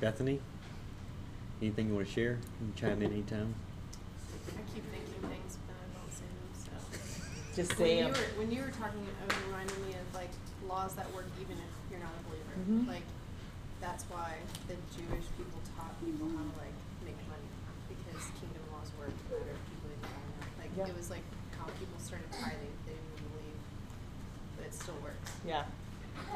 [0.00, 0.40] Bethany,
[1.60, 2.38] anything you want to share?
[2.60, 3.54] You can chime in anytime.
[4.56, 6.72] I keep thinking things, but I don't say them, so.
[7.56, 8.12] Just When say you 'em.
[8.12, 10.30] were, when you were talking, it reminded me of like
[10.66, 12.54] laws that work even if you're not a believer.
[12.64, 12.88] Mhm.
[12.88, 13.06] Like,
[13.80, 14.36] that's why
[14.68, 17.48] the Jewish people taught people how to like make money,
[17.88, 20.48] because kingdom laws work no matter if you believe it or not.
[20.60, 20.88] Like, Yeah.
[20.92, 21.24] it was like
[21.56, 23.60] how people started tithing, they didn't even believe,
[24.56, 25.32] but it still works.
[25.44, 25.64] Yeah.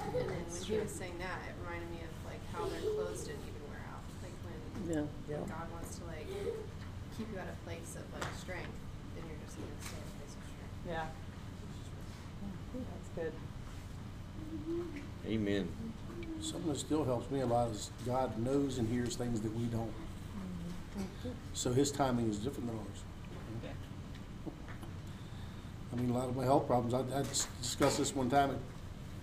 [0.04, 3.24] And then when he was saying that, it reminded me of like how their clothes
[3.28, 4.00] didn't even wear out.
[4.24, 4.56] Like when
[4.88, 5.02] Yeah.
[5.28, 5.36] Yeah.
[5.40, 6.28] when God wants to like
[7.16, 8.68] keep you at a place of like strength,
[9.16, 10.84] then you're just gonna stay at a place of strength.
[10.88, 11.06] Yeah.
[12.74, 13.32] That's good.
[15.26, 15.68] Amen.
[16.40, 19.64] Something that still helps me a lot is God knows and hears things that we
[19.64, 19.92] don't.
[21.54, 23.04] So his timing is different than ours.
[25.92, 28.56] I mean, a lot of my health problems, I, I discussed this one time at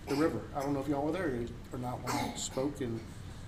[0.07, 0.39] the river.
[0.55, 2.99] I don't know if y'all were there or not when I spoke and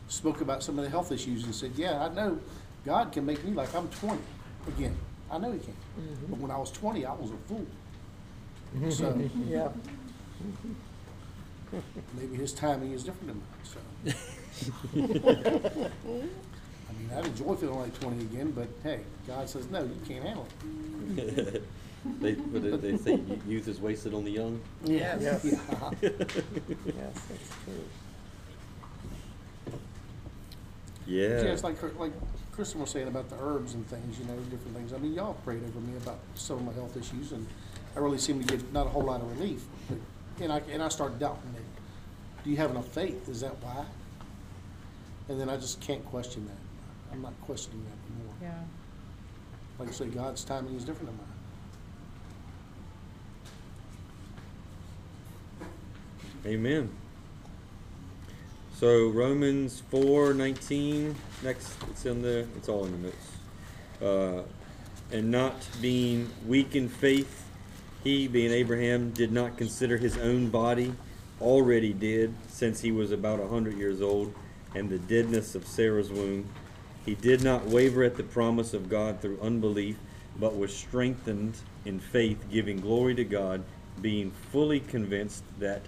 [0.08, 2.40] spoke about some of the health issues and said, yeah, I know
[2.86, 4.22] God can make me like I'm twenty
[4.68, 4.96] again.
[5.32, 5.74] I know he can.
[6.00, 6.26] Mm-hmm.
[6.30, 7.66] But when I was twenty, I was a fool.
[8.92, 9.16] So
[9.48, 9.70] Yeah,
[12.18, 13.80] maybe his timing is different than mine, so.
[16.90, 20.24] I mean, I'd enjoy feeling like twenty again, but hey, God says, no, you can't
[20.26, 20.48] handle
[21.18, 21.64] it.
[22.20, 24.60] they, what they say youth is wasted on the young.
[24.84, 25.40] yes, Yeah.
[25.42, 25.64] yes,
[26.02, 27.84] that's true.
[31.06, 31.28] Yeah.
[31.28, 32.14] Yeah, it's like, like
[32.52, 34.94] Kristen was saying about the herbs and things, you know, different things.
[34.94, 37.46] I mean, y'all prayed over me about some of my health issues, and
[37.96, 39.64] I really seem to get not a whole lot of relief.
[39.90, 39.98] But,
[40.42, 42.44] and I, and I started doubting it.
[42.44, 43.30] Do you have enough faith?
[43.30, 43.86] Is that why?
[45.30, 46.58] And then I just can't question that.
[47.12, 48.36] I'm not questioning that anymore.
[48.42, 48.64] Yeah.
[49.80, 51.28] Like I say, God's timing is different than mine.
[56.46, 56.90] Amen.
[58.84, 61.16] So Romans four nineteen.
[61.42, 62.46] Next, it's in the.
[62.58, 63.28] It's all in the notes.
[64.02, 64.44] Uh,
[65.16, 67.46] and not being weak in faith,
[68.04, 70.94] he, being Abraham, did not consider his own body
[71.40, 74.34] already dead, since he was about a hundred years old,
[74.76, 76.50] and the deadness of Sarah's womb.
[77.06, 79.96] He did not waver at the promise of God through unbelief,
[80.38, 83.64] but was strengthened in faith, giving glory to God,
[84.02, 85.84] being fully convinced that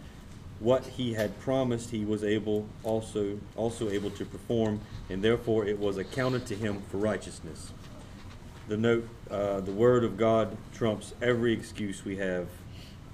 [0.60, 5.80] what he had promised he was able also also able to perform, and therefore it
[5.80, 7.72] was accounted to him for righteousness.
[8.68, 12.48] The note, uh, the word of God trumps every excuse we have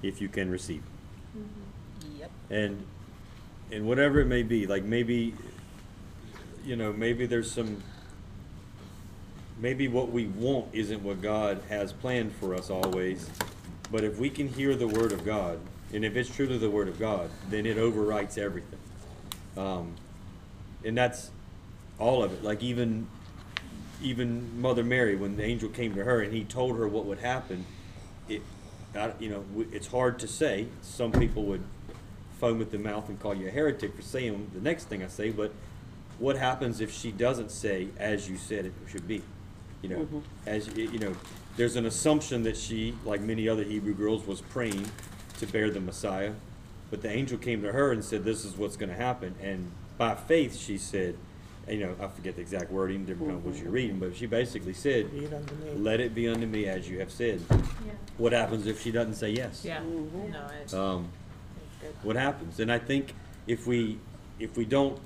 [0.02, 0.82] if you can receive.
[1.34, 2.18] it.
[2.20, 2.30] Yep.
[2.50, 2.86] And
[3.70, 5.34] and whatever it may be, like maybe
[6.64, 7.82] you know, maybe there's some
[9.58, 13.28] maybe what we want isn't what God has planned for us always.
[13.90, 15.58] But if we can hear the word of God,
[15.92, 18.78] and if it's truly the word of God, then it overwrites everything.
[19.56, 19.94] Um,
[20.84, 21.30] and that's
[21.98, 22.42] all of it.
[22.42, 23.06] Like even
[24.02, 27.18] even Mother Mary, when the angel came to her and he told her what would
[27.18, 27.64] happen,
[28.28, 28.42] it,
[28.96, 30.66] I, you know, it's hard to say.
[30.80, 31.62] Some people would
[32.40, 35.06] foam at the mouth and call you a heretic for saying the next thing I
[35.06, 35.52] say, but
[36.18, 39.22] what happens if she doesn't say as you said it should be?
[39.82, 41.14] You know, as you know,
[41.56, 44.88] there's an assumption that she, like many other Hebrew girls, was praying
[45.42, 46.32] to bear the Messiah,
[46.90, 49.70] but the angel came to her and said, "This is what's going to happen," and
[49.98, 51.16] by faith she said,
[51.66, 54.26] and, you know, I forget the exact wording, depending on what you're reading, but she
[54.26, 57.56] basically said, it "Let it be unto me as you have said." Yeah.
[58.18, 59.64] What happens if she doesn't say yes?
[59.64, 59.80] Yeah.
[59.80, 61.08] No, it's, Um,
[61.82, 62.58] it's what happens?
[62.60, 63.14] And I think
[63.46, 63.98] if we
[64.38, 64.98] if we don't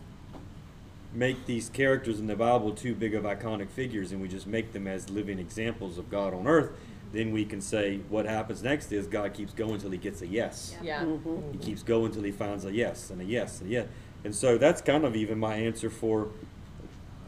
[1.12, 4.72] make these characters in the Bible too big of iconic figures and we just make
[4.72, 6.70] them as living examples of God on earth,
[7.16, 10.26] then we can say what happens next is God keeps going until he gets a
[10.26, 10.76] yes.
[10.82, 11.02] Yeah.
[11.02, 11.52] Mm-hmm.
[11.52, 13.86] He keeps going until he finds a yes and a yes and a yes.
[14.24, 16.28] And so that's kind of even my answer for,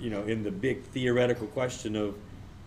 [0.00, 2.16] you know, in the big theoretical question of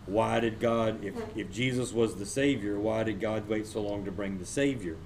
[0.05, 4.05] why did God, if, if Jesus was the Savior, why did God wait so long
[4.05, 4.97] to bring the Savior?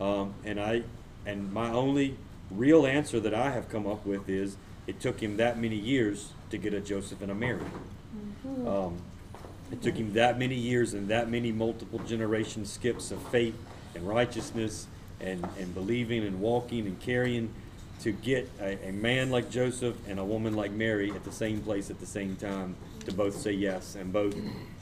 [0.00, 0.82] Um, and I,
[1.26, 2.16] and my only
[2.50, 4.56] real answer that I have come up with is
[4.86, 7.64] it took him that many years to get a Joseph and a Mary.
[8.66, 8.98] Um,
[9.74, 13.56] it took him that many years and that many multiple generation skips of faith
[13.96, 14.86] and righteousness
[15.20, 17.52] and, and believing and walking and carrying
[18.00, 21.60] to get a, a man like Joseph and a woman like Mary at the same
[21.60, 24.36] place at the same time to both say yes and both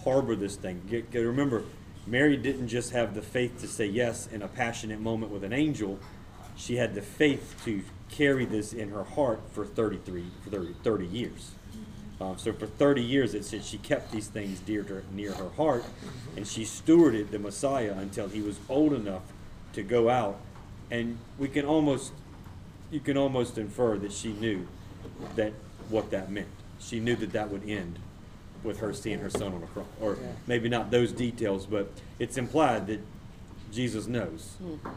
[0.04, 0.82] harbor this thing.
[0.90, 1.64] Get, get, remember,
[2.06, 5.54] Mary didn't just have the faith to say yes in a passionate moment with an
[5.54, 5.98] angel.
[6.54, 11.06] She had the faith to carry this in her heart for 33, for 30, 30
[11.06, 11.52] years.
[12.20, 15.48] Um, so for 30 years, it said she kept these things dear to near her
[15.50, 15.84] heart,
[16.36, 19.22] and she stewarded the Messiah until he was old enough
[19.72, 20.38] to go out.
[20.90, 22.12] And we can almost,
[22.90, 24.68] you can almost infer that she knew
[25.36, 25.52] that
[25.88, 26.46] what that meant.
[26.78, 27.98] She knew that that would end
[28.62, 30.28] with her seeing her son on a cross, or Yeah.
[30.46, 33.00] maybe not those details, but it's implied that
[33.72, 34.54] Jesus knows,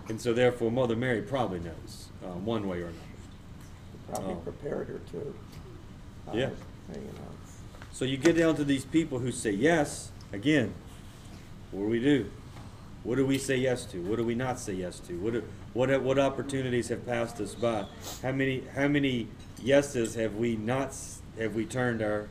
[0.10, 3.00] and so therefore Mother Mary probably knows um, one way or another.
[4.12, 4.38] Probably Oh.
[4.38, 5.34] prepared her to.
[6.30, 6.50] uh, Yeah.
[7.96, 10.74] So you get down to these people who say yes, again,
[11.72, 12.30] what do we do?
[13.04, 14.02] What do we say yes to?
[14.02, 15.14] What do we not say yes to?
[15.14, 15.44] What,
[15.74, 17.86] what, what opportunities have passed us by?
[18.22, 19.30] How many, how many
[19.64, 20.94] yeses have we not,
[21.40, 22.28] have we turned our,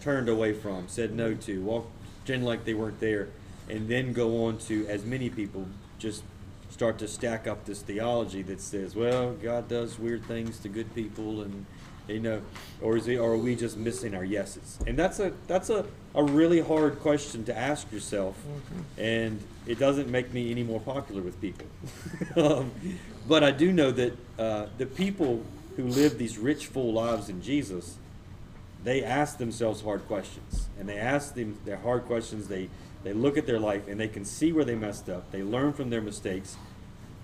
[0.00, 1.90] turned away from, said no to, walked,
[2.24, 3.28] pretend like they weren't there,
[3.68, 5.66] and then go on to, as many people,
[5.98, 6.22] just
[6.70, 10.94] start to stack up this theology that says, well, God does weird things to good
[10.94, 11.66] people and,
[12.08, 12.42] you know,
[12.80, 14.78] or is he, or are we just missing our yeses?
[14.86, 18.36] And that's a, that's a, a really hard question to ask yourself,
[18.96, 21.66] and it doesn't make me any more popular with people.
[22.36, 22.72] um,
[23.28, 25.44] but I do know that uh, the people
[25.76, 27.98] who live these rich, full lives in Jesus,
[28.82, 32.48] they ask themselves hard questions, and they ask them their hard questions.
[32.48, 32.68] They
[33.04, 35.30] they look at their life and they can see where they messed up.
[35.30, 36.56] They learn from their mistakes.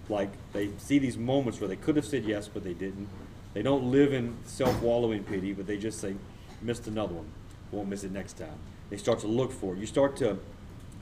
[0.08, 3.08] Like they see these moments where they could have said yes, but they didn't.
[3.54, 6.16] They don't live in self-wallowing pity, but they just say,
[6.60, 7.26] "Missed another one.
[7.70, 8.58] Won't miss it next time."
[8.90, 9.78] They start to look for it.
[9.78, 10.38] You start to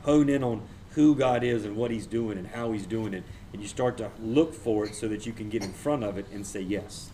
[0.02, 3.24] hone in on who God is and what He's doing and how He's doing it,
[3.52, 6.18] and you start to look for it so that you can get in front of
[6.18, 7.10] it and say yes.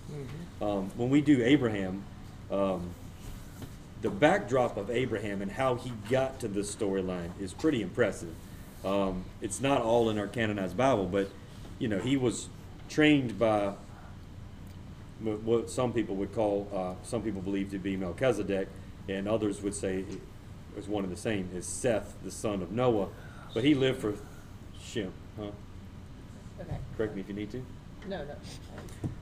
[0.61, 2.03] Um, when we do Abraham,
[2.51, 2.91] um,
[4.03, 8.35] the backdrop of Abraham and how he got to this storyline is pretty impressive.
[8.85, 11.29] Um, it's not all in our canonized Bible, but
[11.79, 12.49] you know he was
[12.89, 13.75] trained by
[15.21, 18.69] what some people would call, uh, some people believe to be Melchizedek,
[19.09, 20.21] and others would say it
[20.77, 21.49] was one and the same.
[21.55, 23.09] Is Seth the son of Noah?
[23.55, 24.15] But he lived for
[24.81, 25.13] Shem.
[25.39, 25.51] Huh?
[26.61, 26.77] Okay.
[26.97, 27.65] Correct me if you need to.
[28.07, 28.35] No, no.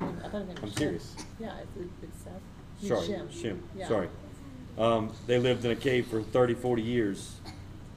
[0.00, 0.76] I, I thought it meant I'm Shem.
[0.76, 1.16] serious.
[1.40, 2.32] Yeah, it's, it's Seth.
[2.80, 3.30] It's Sorry, Shem.
[3.30, 3.62] Shem.
[3.76, 3.88] Yeah.
[3.88, 4.08] Sorry.
[4.78, 7.36] Um, they lived in a cave for 30, 40 years,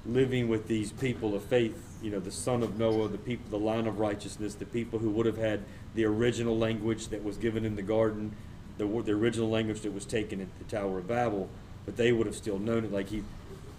[0.05, 1.85] living with these people of faith.
[2.01, 5.09] You know, the son of Noah, the people, the line of righteousness, the people who
[5.09, 5.63] would have had
[5.95, 8.35] the original language that was given in the garden,
[8.77, 11.49] the, the original language that was taken at the Tower of Babel,
[11.85, 12.91] but they would have still known it.
[12.91, 13.23] Like he,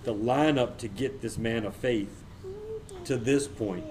[0.04, 2.22] the lineup to get this man of faith
[3.04, 3.84] to this point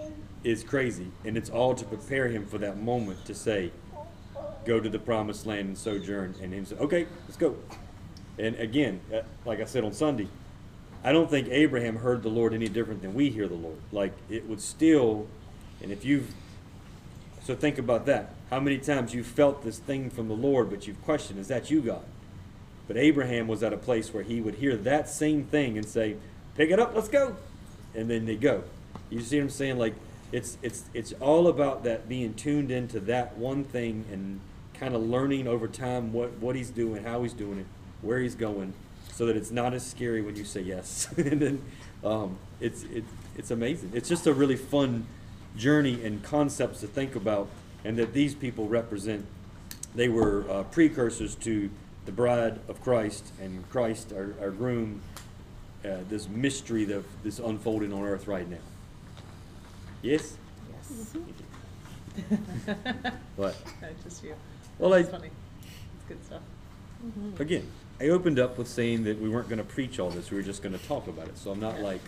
[0.44, 3.72] is crazy, and it's all to prepare him for that moment to say,
[4.66, 7.56] "Go to the promised land and sojourn," and him say, "Okay, let's go."
[8.38, 10.28] And again, uh, like I said on Sunday,
[11.04, 13.78] I don't think Abraham heard the Lord any different than we hear the Lord.
[13.92, 15.28] Like it would still,
[15.82, 16.34] and if you've,
[17.50, 18.30] so think about that.
[18.52, 21.72] How many times you felt this thing from the Lord, but you've questioned, is that
[21.72, 22.04] you, God?
[22.88, 26.18] But Abraham was at a place where he would hear that same thing and say,
[26.56, 27.38] "Pick it up, let's go,"
[27.96, 28.66] and then they go.
[29.10, 29.80] You see what I'm saying?
[29.80, 29.96] Like
[30.32, 34.42] it's it's it's all about that being tuned into that one thing and
[34.76, 37.66] kind of learning over time what what he's doing, how he's doing it,
[38.04, 38.74] where he's going,
[39.12, 41.12] so that it's not as scary when you say yes.
[41.18, 41.62] and then
[42.04, 43.90] um, it's it, it's amazing.
[43.96, 45.08] It's just a really fun
[45.56, 47.48] journey and concepts to think about,
[47.84, 49.26] and that these people represent.
[49.96, 51.70] They were uh, precursors to
[52.06, 55.02] the bride of Christ and Christ, our, our groom.
[55.84, 58.58] Uh, this mystery that this unfolding on earth right now.
[60.02, 60.36] Yes.
[60.70, 61.14] Yes.
[63.38, 63.56] what?
[63.82, 64.36] No, just you.
[64.78, 65.30] Well, I- funny.
[65.96, 66.42] It's good stuff.
[67.40, 67.66] Again,
[68.02, 70.32] I opened up with saying that we weren't going to preach all this.
[70.32, 71.38] We were just going to talk about it.
[71.38, 72.02] So I'm not like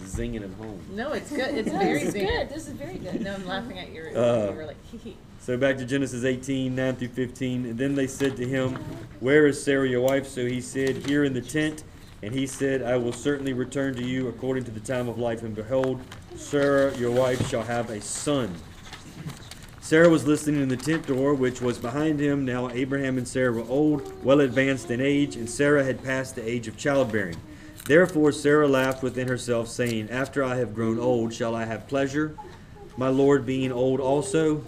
[0.00, 0.80] zinging it home.
[0.92, 1.54] No, it's good.
[1.54, 2.26] It's No, very this is zinger.
[2.26, 3.20] good, this is very good.
[3.22, 4.08] No, I'm laughing at your.
[4.16, 5.16] Uh, you were like, hee hee.
[5.40, 7.66] So back to Genesis 18, 9 through 15.
[7.66, 8.74] And then they said to him,
[9.20, 10.26] Where is Sarah your wife?
[10.28, 11.82] So he said, Here in the tent.
[12.22, 15.42] And he said, I will certainly return to you according to the time of life,
[15.42, 16.00] and behold,
[16.36, 18.54] Sarah your wife shall have a son.
[19.80, 22.44] Sarah was listening in the tent door, which was behind him.
[22.44, 26.48] Now Abraham and Sarah were old, well advanced in age, and Sarah had passed the
[26.48, 27.36] age of childbearing.
[27.84, 32.36] Therefore Sarah laughed within herself, saying, After I have grown old, shall I have pleasure,
[32.96, 34.64] my Lord being old also?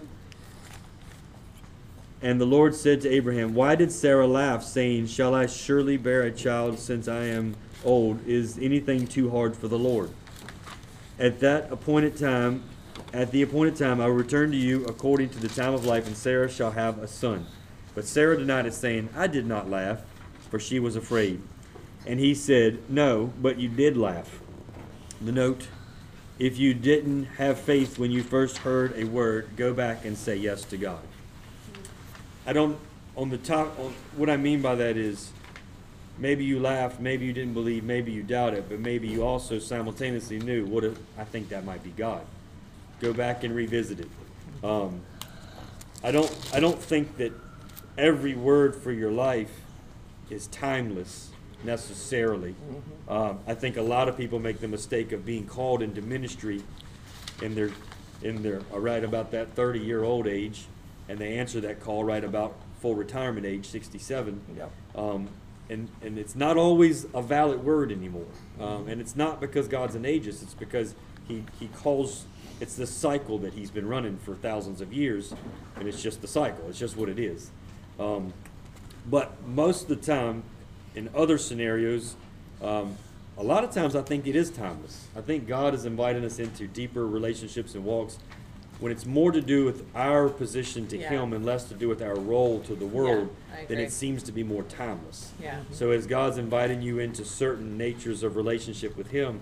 [2.21, 6.23] And the Lord said to Abraham, Why did Sarah laugh, saying, Shall I surely bear
[6.23, 8.27] a child since I am old?
[8.27, 10.11] Is anything too hard for the Lord?
[11.19, 12.65] At that appointed time,
[13.13, 16.07] at the appointed time, I will return to you according to the time of life,
[16.07, 17.47] and Sarah shall have a son.
[17.95, 20.01] But Sarah denied it, saying, I did not laugh,
[20.51, 21.41] for she was afraid.
[22.07, 24.41] And he said, No, but you did laugh.
[25.21, 25.69] The note,
[26.39, 30.37] if you didn't have faith when you first heard a word, go back and say
[30.37, 31.03] yes to God.
[32.47, 32.79] I don't,
[33.17, 35.31] on the top, on, what I mean by that is,
[36.19, 40.41] maybe you laughed, maybe you didn't believe, maybe you doubted, but maybe you also simultaneously
[40.41, 42.23] knew, what if, I think that might be God.
[43.01, 44.09] Go back and revisit it.
[44.63, 45.01] Um,
[46.03, 47.33] I don't, I don't think that
[47.97, 49.61] every word for your life
[50.29, 51.31] is timeless
[51.65, 52.55] necessarily.
[53.09, 56.63] Um, I think a lot of people make the mistake of being called into ministry
[57.43, 57.71] in their,
[58.23, 60.67] in their, uh, right about that thirty-year-old age,
[61.09, 64.41] and they answer that call right about full retirement age, sixty-seven.
[64.57, 64.71] Yep.
[64.95, 65.29] Um,
[65.71, 68.27] and, and it's not always a valid word anymore.
[68.61, 70.95] Um, and it's not because God's an ageist, it's because
[71.27, 72.27] he, he calls,
[72.61, 75.35] it's the cycle that he's been running for thousands of years,
[75.77, 77.51] and it's just the cycle, it's just what it is.
[77.99, 78.35] Um,
[79.11, 80.43] but most of the time,
[80.95, 82.15] in other scenarios,
[82.63, 82.97] um,
[83.37, 85.07] a lot of times I think it is timeless.
[85.17, 88.19] I think God is inviting us into deeper relationships and walks
[88.81, 91.11] when it's more to do with our position to Yeah.
[91.11, 94.23] Him and less to do with our role to the world, I then it seems
[94.25, 95.33] to be more timeless.
[95.41, 95.61] Yeah.
[95.71, 99.41] So as God's inviting you into certain natures of relationship with Him,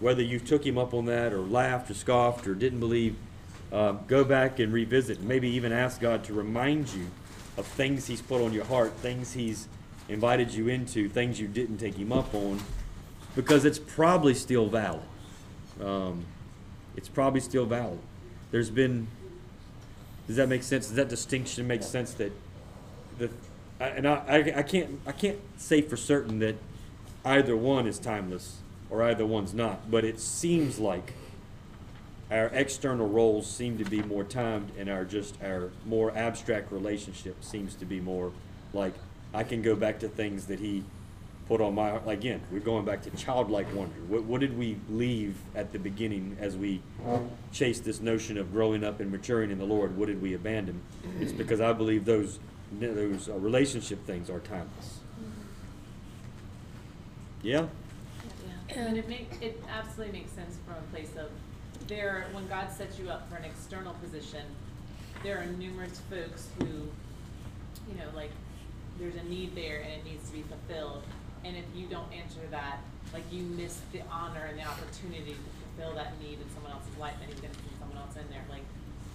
[0.00, 3.16] whether you took Him up on that or laughed or scoffed or didn't believe,
[3.72, 5.22] um, go back and revisit.
[5.22, 7.06] Maybe even ask God to remind you
[7.56, 9.68] of things He's put on your heart, things He's
[10.08, 12.60] invited you into, things you didn't take Him up on,
[13.34, 15.02] because it's probably still valid.
[15.82, 16.24] Um,
[16.96, 17.98] it's probably still valid.
[18.50, 19.08] There's been,
[20.26, 20.86] does that make sense?
[20.86, 22.32] Does that distinction make sense that
[23.18, 23.30] the,
[23.80, 26.56] and I, I, I can't, I can't say for certain that
[27.24, 28.58] either one is timeless
[28.90, 31.14] or either one's not, but it seems like
[32.30, 37.42] our external roles seem to be more timed and our just, our more abstract relationship
[37.42, 38.32] seems to be more
[38.72, 38.94] like,
[39.34, 40.84] I can go back to things that he
[41.48, 42.06] put on my, heart.
[42.06, 44.00] again, we're going back to childlike wonder.
[44.08, 46.80] What, what did we leave at the beginning as we
[47.52, 49.96] chased this notion of growing up and maturing in the Lord?
[49.96, 50.80] What did we abandon?
[51.20, 52.38] It's because I believe those,
[52.80, 55.00] those uh, relationship things are timeless.
[57.42, 57.66] Yeah?
[58.70, 61.28] And it make, it absolutely makes sense from a place of,
[61.86, 64.46] there, when God sets you up for an external position,
[65.22, 68.30] there are numerous folks who, you know, like,
[68.98, 71.02] there's a need there and it needs to be fulfilled.
[71.44, 72.78] And if you don't answer that,
[73.12, 76.96] like, you miss the honor and the opportunity to fulfill that need in someone else's
[76.98, 78.62] life, and he's gonna put someone else in there, like,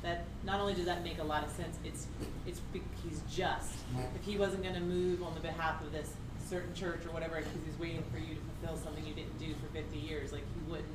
[0.03, 2.07] that, not only does that make a lot of sense, it's,
[2.45, 2.61] it's,
[3.03, 3.73] he's just.
[4.15, 6.13] If he wasn't gonna move on the behalf of this
[6.47, 9.53] certain church or whatever, because he's waiting for you to fulfill something you didn't do
[9.55, 10.87] for fifty years, like, he wouldn't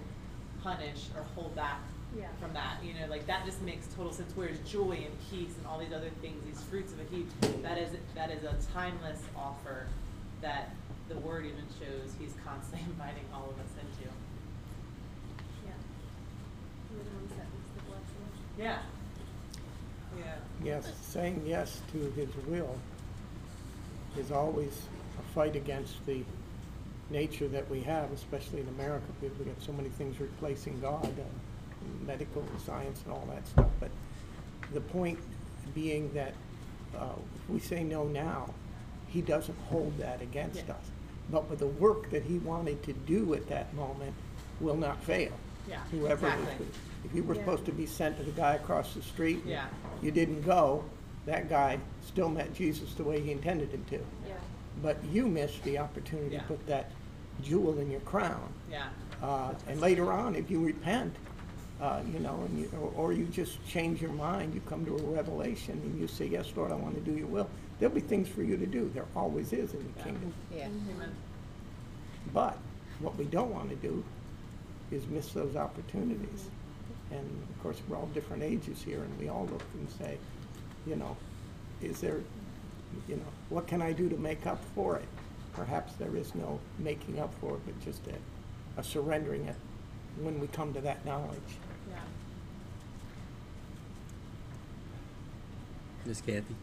[0.62, 1.80] punish or hold back
[2.16, 2.26] Yeah.
[2.40, 5.66] from that, you know, like, that just makes total sense, whereas joy and peace and
[5.66, 7.28] all these other things, these fruits of a heap,
[7.62, 9.86] that is, that is a timeless offer
[10.40, 10.70] that
[11.08, 14.08] the word even shows he's constantly inviting all of us into.
[15.66, 15.72] Yeah.
[16.94, 18.06] You're the ones that makes
[18.56, 18.62] the.
[18.62, 18.78] Yeah.
[20.18, 20.34] Yeah.
[20.62, 22.78] Yes, saying yes to his will
[24.16, 24.82] is always
[25.18, 26.22] a fight against the
[27.10, 29.04] nature that we have, especially in America.
[29.20, 31.22] We- We've so many things replacing God, uh,
[32.06, 33.68] medical science and all that stuff.
[33.80, 33.90] But
[34.72, 35.18] the point
[35.74, 36.34] being that
[36.96, 38.52] uh, if we say no now,
[39.08, 40.74] he doesn't hold that against Yeah.
[40.74, 40.84] us.
[41.30, 44.14] But with the work that he wanted to do at that moment
[44.60, 45.32] will not fail.
[45.68, 46.66] Yeah, Whoever, was- exactly.
[47.04, 47.40] if you were Yeah.
[47.40, 49.66] supposed to be sent to the guy across the street, and Yeah.
[50.02, 50.84] you didn't go,
[51.26, 53.96] that guy still met Jesus the way he intended him to.
[54.28, 54.34] Yeah.
[54.82, 56.42] But you missed the opportunity to Yeah.
[56.42, 56.90] put that
[57.42, 58.52] jewel in your crown.
[58.70, 58.88] Yeah.
[59.22, 61.14] Uh, and later on, if you repent,
[61.84, 64.96] uh, you know, and you, or, or you just change your mind, you come to
[64.96, 67.48] a revelation and you say, yes, Lord, I want to do your will.
[67.78, 68.90] There'll be things for you to do.
[68.94, 70.04] There always is in the Yeah.
[70.04, 70.32] kingdom.
[70.50, 70.66] Yeah.
[70.66, 71.14] Amen.
[72.32, 72.56] But
[73.00, 74.02] what we don't want to do
[74.90, 76.46] is miss those opportunities.
[77.10, 80.16] And of course, we're all different ages here, and we all look and say,
[80.86, 81.16] you know,
[81.82, 82.20] is there,
[83.08, 85.04] you know, what can I do to make up for it?
[85.54, 89.54] perhaps there is no making up for it, but just a, a surrendering it
[90.20, 91.58] when we come to that knowledge.
[96.04, 96.08] Yeah.
[96.08, 96.54] Miss Kathy?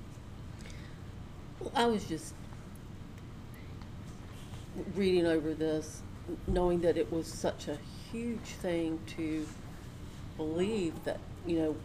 [1.60, 2.34] Well, I was just
[4.96, 6.02] reading over this,
[6.48, 7.78] knowing that it was such a
[8.12, 9.48] huge thing to
[10.38, 11.76] believe that, you know,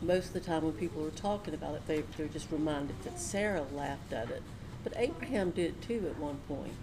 [0.00, 3.18] most of the time when people are talking about it, they, they're just reminded that
[3.18, 4.42] Sarah laughed at it.
[4.84, 6.74] But Abraham did too at one point.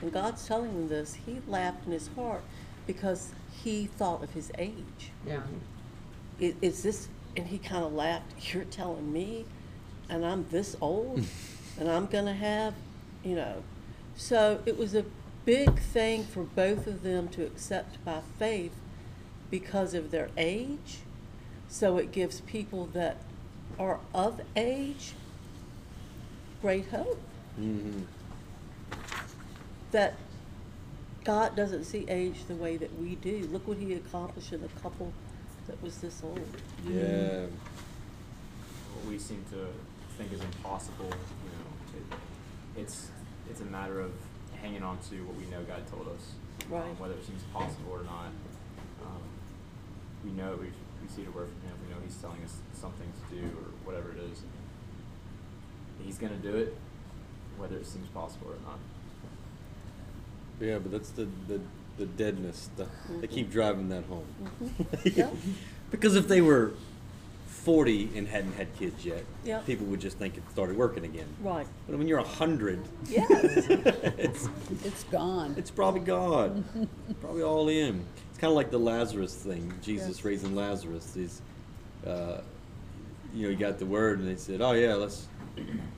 [0.00, 2.42] When God's telling him this, he laughed in his heart
[2.86, 3.30] because
[3.62, 5.12] he thought of his age.
[5.26, 5.40] Yeah.
[6.40, 9.46] is, is this, and he kind of laughed, you're telling me,
[10.08, 11.24] and I'm this old,
[11.78, 12.74] and I'm gonna have,
[13.24, 13.62] you know.
[14.16, 15.04] So it was a
[15.44, 18.74] big thing for both of them to accept by faith
[19.50, 20.98] because of their age.
[21.68, 23.16] So it gives people that
[23.78, 25.12] are of age
[26.62, 27.20] great hope
[27.60, 28.00] Mm-hmm.
[29.92, 30.14] that
[31.22, 33.48] God doesn't see age the way that we do.
[33.52, 35.12] Look what he accomplished in a couple
[35.68, 36.40] that was this old.
[36.88, 37.46] Yeah.
[38.94, 39.68] what we seem to
[40.16, 41.98] think is impossible, you know,
[42.76, 43.08] it, it's
[43.50, 44.12] it's a matter of
[44.60, 46.32] hanging on to what we know God told us,
[46.72, 48.30] um, whether it seems possible or not.
[49.04, 49.20] Um,
[50.24, 50.66] we know we
[51.02, 51.76] we see the word from Him.
[51.86, 54.42] We know He's telling us something to do or whatever it is.
[56.02, 56.74] He's gonna do it,
[57.58, 58.78] whether it seems possible or not.
[60.60, 61.60] Yeah, but that's the, the,
[61.98, 62.70] the deadness.
[62.76, 62.86] The,
[63.20, 64.24] They keep driving that home.
[64.62, 65.16] Mhm.
[65.16, 65.34] Yep.
[65.90, 66.72] because if they were
[67.68, 69.64] 40 and hadn't had kids yet, Yep.
[69.66, 71.26] people would just think it started working again.
[71.42, 71.66] Right.
[71.88, 73.30] But when you're 100, Yes.
[74.18, 74.48] it's,
[74.84, 75.54] It's gone.
[75.56, 76.64] it's probably gone.
[77.22, 78.04] probably all in.
[78.30, 79.72] It's kind of like the Lazarus thing.
[79.82, 80.24] Jesus Yes.
[80.24, 81.10] raising Lazarus.
[81.12, 81.40] These,
[82.06, 82.42] uh,
[83.34, 85.26] you know, you got the word, and they said, "Oh yeah, let's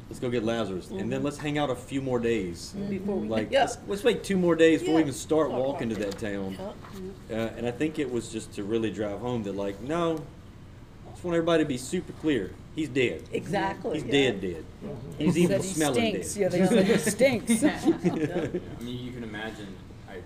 [0.09, 1.25] let's go get Lazarus, and then Mhm.
[1.25, 2.75] let's hang out a few more days.
[2.89, 3.63] Before we, Like yeah.
[3.63, 5.07] let's, let's wait two more days before we Yeah.
[5.07, 6.75] even start Start walking to that town." Yep.
[7.31, 10.21] Uh, and I think it was just to really drive home that, like, no,
[11.17, 12.51] just want everybody to be super clear.
[12.75, 13.23] He's dead.
[13.33, 13.95] Exactly.
[13.95, 14.13] He's yeah.
[14.13, 14.65] dead, dead.
[15.19, 16.35] He's They even said he smelling stinks.
[16.35, 16.41] dead.
[16.41, 17.63] Yeah, they said he stinks.
[17.63, 17.81] Yeah.
[18.81, 19.75] I mean, you can imagine.
[20.11, 20.17] I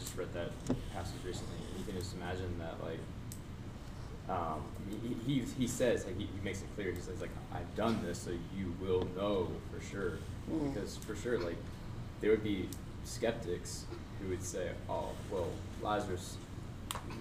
[0.00, 0.50] just read that
[0.94, 1.56] passage recently.
[1.78, 2.98] You can just imagine that, like,
[4.34, 4.62] um,
[5.26, 6.92] he, he he says like he, he makes it clear.
[6.92, 10.18] He says like I've done this so you will know for sure,
[10.50, 10.72] Mm.
[10.72, 11.56] because for sure like
[12.22, 12.68] there would be
[13.04, 13.84] skeptics
[14.20, 15.46] who would say, oh well,
[15.82, 16.36] Lazarus,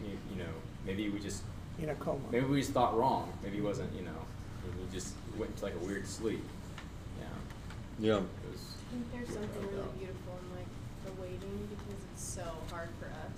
[0.02, 0.50] you, you know,
[0.86, 1.44] maybe we just
[1.80, 2.20] in a coma.
[2.32, 3.32] maybe we just thought wrong.
[3.44, 4.20] Maybe he wasn't, you know,
[4.64, 6.44] he just went into like a weird sleep.
[7.20, 7.28] Yeah,
[8.00, 8.18] Yeah.
[8.18, 8.62] it was.
[8.78, 10.72] I think there's something really beautiful in like
[11.06, 13.38] the waiting because it's so hard for us.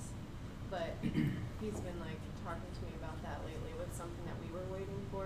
[0.70, 0.94] But
[1.62, 5.02] he's been like talking to me about that lately with something that we were waiting
[5.12, 5.26] for.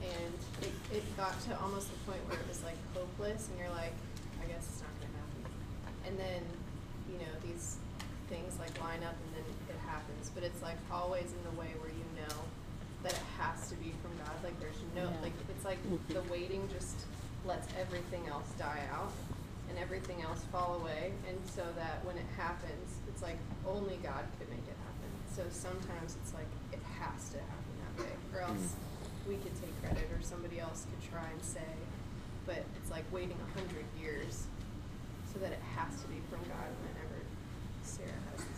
[0.00, 0.34] And
[0.64, 3.92] it, it got to almost the point where it was like hopeless and you're like,
[4.40, 5.42] I guess it's not gonna happen.
[6.08, 6.40] And then,
[7.12, 7.76] you know, these
[8.32, 10.30] things like line up and then it happens.
[10.32, 11.89] But it's like always in the way where you know
[13.02, 14.36] that it has to be from God.
[14.44, 15.22] Like there's no Yeah.
[15.22, 15.78] like it's like
[16.08, 17.06] the waiting just
[17.46, 19.12] lets everything else die out
[19.70, 24.26] and everything else fall away and so that when it happens it's like only god
[24.38, 28.40] could make it happen so sometimes it's like it has to happen that way or
[28.42, 29.28] else mm.
[29.28, 31.70] we could take credit or somebody else could try and say
[32.44, 34.46] but it's like waiting a hundred years
[35.32, 37.22] so that it has to be from god whenever
[37.86, 38.49] sarah has this face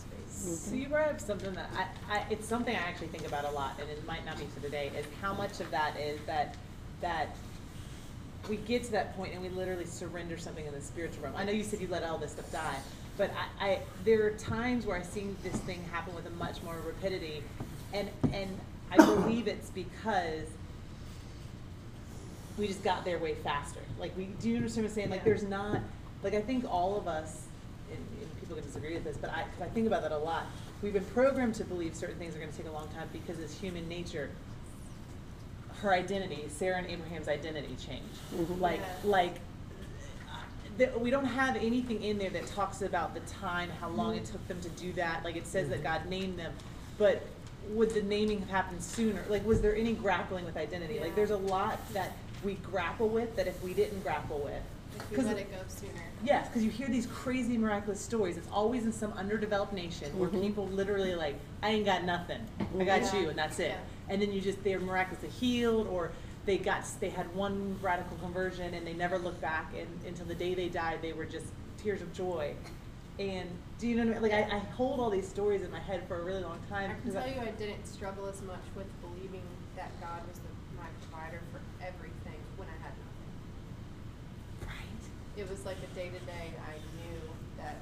[0.43, 3.51] So you brought up something that I, I, it's something I actually think about a
[3.51, 6.57] lot, and it might not be for today, is how much of that is that,
[7.01, 7.37] that
[8.49, 11.37] we get to that point and we literally surrender something in the spiritual realm.
[11.37, 12.77] I know you said you let all this stuff die,
[13.17, 13.31] but
[13.61, 16.75] I, I, there are times where I see this thing happen with a much more
[16.85, 17.45] rapidity,
[17.93, 18.59] and, and
[18.91, 20.47] I believe it's because
[22.59, 23.81] we just got there way faster.
[24.01, 25.11] Like we, do you understand what I'm saying?
[25.11, 25.81] Like there's not,
[26.25, 27.45] like I think all of us,
[27.93, 30.19] and, and people can disagree with this, but I, 'cause I think about that a
[30.19, 30.47] lot.
[30.83, 33.39] We've been programmed to believe certain things are going to take a long time because
[33.39, 34.31] it's human nature.
[35.81, 38.19] Her identity, Sarah and Abraham's identity changed.
[38.35, 38.61] Mhm.
[38.61, 38.87] Like, Yeah.
[39.05, 39.35] like,
[40.31, 40.37] uh,
[40.79, 44.25] that we don't have anything in there that talks about the time, how long it
[44.25, 45.25] took them to do that.
[45.25, 46.53] Like it says that God named them,
[46.99, 47.23] but
[47.71, 49.25] would the naming have happened sooner?
[49.29, 50.99] Like, was there any grappling with identity?
[51.01, 54.63] Like, there's a lot that we grapple with that if we didn't grapple with,
[54.97, 55.93] if we 'Cause let it- it go sooner
[56.25, 58.37] Yes, because you hear these crazy miraculous stories.
[58.37, 60.41] It's always in some underdeveloped nation where Mhm.
[60.41, 62.41] people literally like, I ain't got nothing.
[62.79, 63.17] I got Yeah.
[63.21, 63.69] you, and that's it.
[63.73, 63.79] Yeah.
[64.09, 66.13] And then you just they're miraculously healed, or
[66.47, 70.35] they got they had one radical conversion and they never looked back, and until the
[70.35, 71.47] day they died, they were just
[71.79, 72.55] tears of joy.
[73.19, 74.23] And do you know what I mean?
[74.23, 76.85] Like I, I hold all these stories in my head for a really long time.
[76.91, 77.03] I time.
[77.03, 79.43] can 'cause tell you I didn't struggle as much with believing
[79.77, 84.67] that God was the, my provider for everything when I had nothing.
[84.67, 85.05] right.
[85.37, 87.21] It was like a day to day, I knew
[87.57, 87.81] that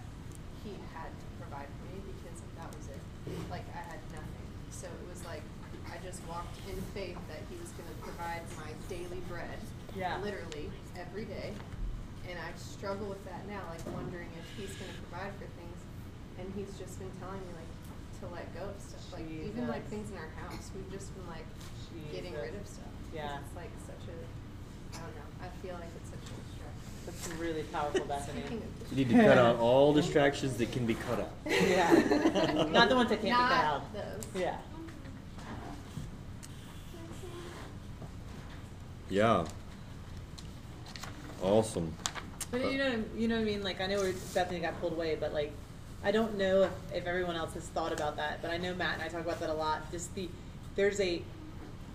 [0.63, 3.03] he had to provide for me because that was it.
[3.51, 4.49] Like I had nothing.
[4.71, 5.43] So it was like
[5.91, 9.59] I just walked in faith that he was gonna provide my daily bread.
[9.97, 10.23] Yeah.
[10.23, 11.51] Literally every day.
[12.31, 15.79] And I struggle with that now, like wondering if he's gonna provide for things.
[16.39, 17.73] And he's just been telling me like
[18.23, 19.03] to let go of stuff.
[19.11, 20.71] Like even like things in our house.
[20.71, 21.49] We've just been like
[22.15, 22.95] getting rid of stuff.
[23.11, 23.43] Yeah.
[23.43, 24.19] It's like such a
[24.95, 25.31] I don't know.
[25.43, 25.91] I feel like
[27.31, 28.01] it's such a distraction.
[28.01, 28.41] That's really powerful, Bethany.
[28.41, 31.33] Speaking of You need to cut out all distractions that can be cut out.
[31.47, 32.69] Yeah.
[32.71, 33.95] Not the ones that can't be cut out.
[33.95, 34.43] Not those.
[34.43, 34.57] Yeah.
[39.09, 39.45] Yeah.
[41.43, 41.93] Awesome.
[42.51, 43.63] But you know, you know what I mean.
[43.63, 45.53] Like I know where Bethany got pulled away, but like
[46.03, 48.43] I don't know if, if everyone else has thought about that.
[48.43, 49.91] But I know Matt and I talk about that a lot.
[49.91, 50.29] Just the
[50.77, 51.23] there's a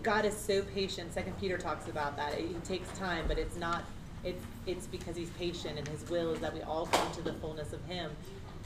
[0.03, 1.13] God is so patient.
[1.13, 2.33] Second Peter talks about that.
[2.33, 3.83] It, it takes time, but it's not.
[4.25, 7.33] It's it's because He's patient, and His will is that we all come to the
[7.33, 8.11] fullness of Him.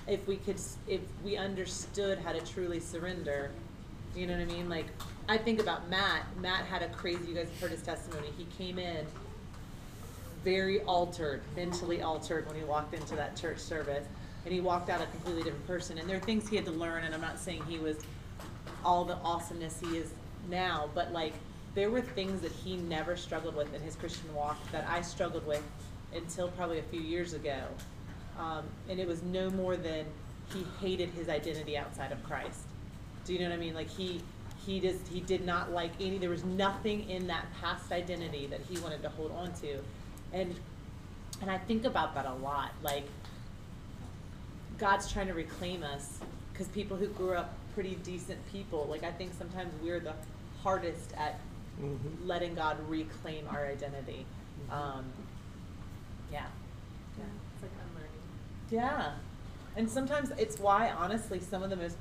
[0.08, 3.52] If we could, if we understood how to truly surrender,
[4.16, 4.70] you know what I mean?
[4.70, 4.88] Like
[5.28, 6.24] I think about Matt.
[6.42, 7.28] Matt had a crazy.
[7.28, 8.30] You guys have heard his testimony.
[8.38, 9.06] He came in
[10.44, 14.06] very altered, mentally altered when he walked into that church service.
[14.46, 15.98] And he walked out a completely different person.
[15.98, 17.98] And there are things he had to learn, and I'm not saying he was
[18.86, 20.12] all the awesomeness he is
[20.50, 21.34] now, but like
[21.76, 25.46] there were things that he never struggled with in his Christian walk that I struggled
[25.46, 25.64] with
[26.14, 27.62] until probably a few years ago.
[28.40, 30.06] Um, and it was no more than
[30.54, 32.62] he hated his identity outside of Christ.
[33.26, 33.76] Do you know what I mean?
[33.76, 34.22] Like he
[34.66, 38.62] he just he did not like any there was nothing in that past identity that
[38.62, 39.78] he wanted to hold on to.
[40.34, 40.56] And
[41.42, 42.72] and I think about that a lot.
[42.82, 43.06] Like
[44.78, 46.20] God's trying to reclaim us
[46.52, 50.14] because people who grew up pretty decent people, like I think sometimes we're the
[50.64, 51.40] hardest at
[51.82, 52.26] Mhm.
[52.26, 54.26] letting God reclaim our identity.
[54.70, 55.06] Um,
[56.32, 56.46] yeah.
[57.18, 58.20] Yeah, it's like unlearning.
[58.70, 59.14] Yeah.
[59.76, 61.96] And sometimes it's why, honestly, some of the most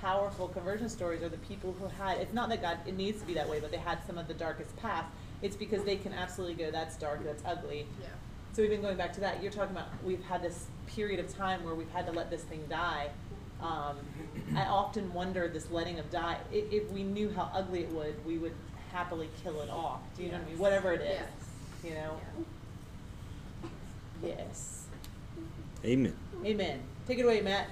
[0.00, 3.26] powerful conversion stories are the people who had, it's not that God, it needs to
[3.26, 5.06] be that way, but they had some of the darkest past.
[5.40, 7.86] It's because they can absolutely go, that's dark, that's ugly.
[8.00, 8.08] Yeah.
[8.52, 11.64] So even going back to that, you're talking about we've had this period of time
[11.64, 13.08] where we've had to let this thing die.
[13.62, 13.96] Um,
[14.56, 16.38] I often wonder this letting of die.
[16.52, 18.52] If, if we knew how ugly it would, we would
[18.92, 20.00] happily kill it off.
[20.16, 20.58] Do you know what I mean?
[20.58, 21.28] Whatever it is, Yes.
[21.84, 22.20] you know.
[24.22, 24.84] Yes.
[25.84, 26.14] Amen.
[26.44, 26.80] Amen.
[27.08, 27.68] Take it away, Matt.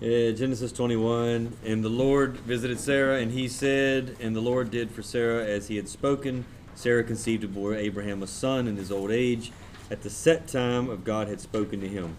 [0.00, 1.56] Uh, Genesis 21.
[1.64, 5.68] And the Lord visited Sarah, and he said, And the Lord did for Sarah as
[5.68, 6.44] he had spoken.
[6.74, 9.52] Sarah conceived and bore Abraham a son in his old age,
[9.90, 12.16] at the set time of God had spoken to him.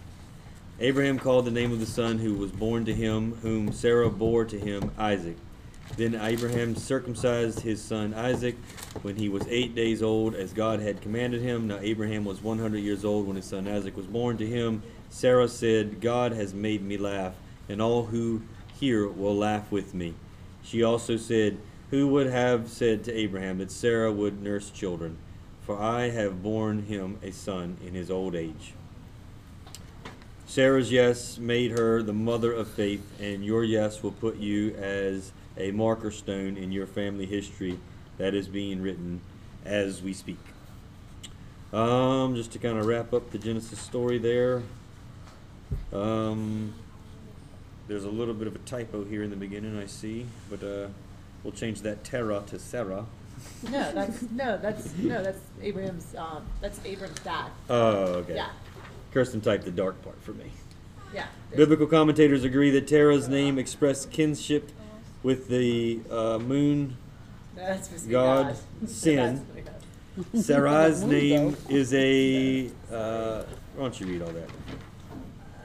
[0.80, 4.44] Abraham called the name of the son who was born to him, whom Sarah bore
[4.44, 5.36] to him, Isaac.
[5.96, 8.56] Then Abraham circumcised his son Isaac
[9.02, 11.68] when he was eight days old, as God had commanded him.
[11.68, 14.82] Now Abraham was 100 years old when his son Isaac was born to him.
[15.08, 17.34] Sarah said, God has made me laugh,
[17.68, 18.42] and all who
[18.80, 20.14] hear will laugh with me.
[20.64, 21.58] She also said,
[21.90, 25.18] Who would have said to Abraham that Sarah would nurse children?
[25.64, 28.74] For I have borne him a son in his old age.
[30.46, 35.32] Sarah's yes made her the mother of faith, and your yes will put you as
[35.56, 37.78] a marker stone in your family history
[38.18, 39.20] that is being written
[39.64, 40.38] as we speak.
[41.72, 44.62] Um, just to kind of wrap up the Genesis story there.
[45.92, 46.74] Um,
[47.88, 50.88] there's a little bit of a typo here in the beginning, I see, but uh,
[51.42, 53.06] we'll change that Terah to Sarah.
[53.68, 56.14] No, that's no, that's no, that's Abraham's.
[56.14, 57.50] Um, that's Abraham's dad.
[57.68, 58.36] Oh, okay.
[58.36, 58.50] Yeah,
[59.12, 60.46] Kirsten typed the dark part for me.
[61.12, 61.26] yeah.
[61.54, 64.70] Biblical commentators agree that Terah's name expressed kinship
[65.24, 66.96] with the uh, moon
[67.56, 68.56] that's supposed to be God,
[68.86, 69.16] sin.
[69.16, 72.70] That's supposed to be Sarai's name is a.
[72.92, 73.42] Uh,
[73.74, 74.48] why don't you read all that?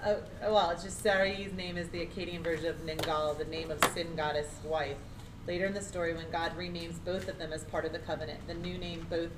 [0.06, 3.70] Oh, oh, well, it's just Sarai's name is the Akkadian version of Ningal, the name
[3.70, 4.98] of Sin goddess wife.
[5.46, 8.48] Later in the story, when God renames both of them as part of the covenant,
[8.48, 9.30] the new name both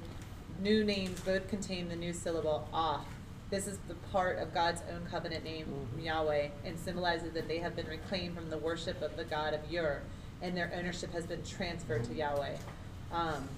[0.62, 3.04] new names both contain the new syllable Ah.
[3.52, 6.06] This is the part of God's own covenant name, mm-hmm.
[6.06, 9.60] Yahweh, and symbolizes that they have been reclaimed from the worship of the God of
[9.72, 10.02] Ur,
[10.42, 12.20] and their ownership has been transferred to mm-hmm.
[12.20, 12.56] Yahweh.
[13.12, 13.50] Um,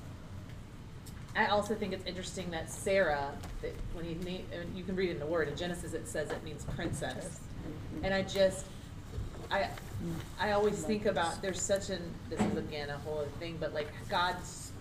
[1.36, 3.32] I also think it's interesting that Sarah,
[3.62, 6.32] that when he na- you can read it in the word in Genesis, it says
[6.32, 7.40] it means princess,
[8.02, 8.66] and I just,
[9.52, 9.70] I,
[10.40, 10.88] I always mm.
[10.88, 14.72] think about there's such an this is again a whole other thing, but like God's,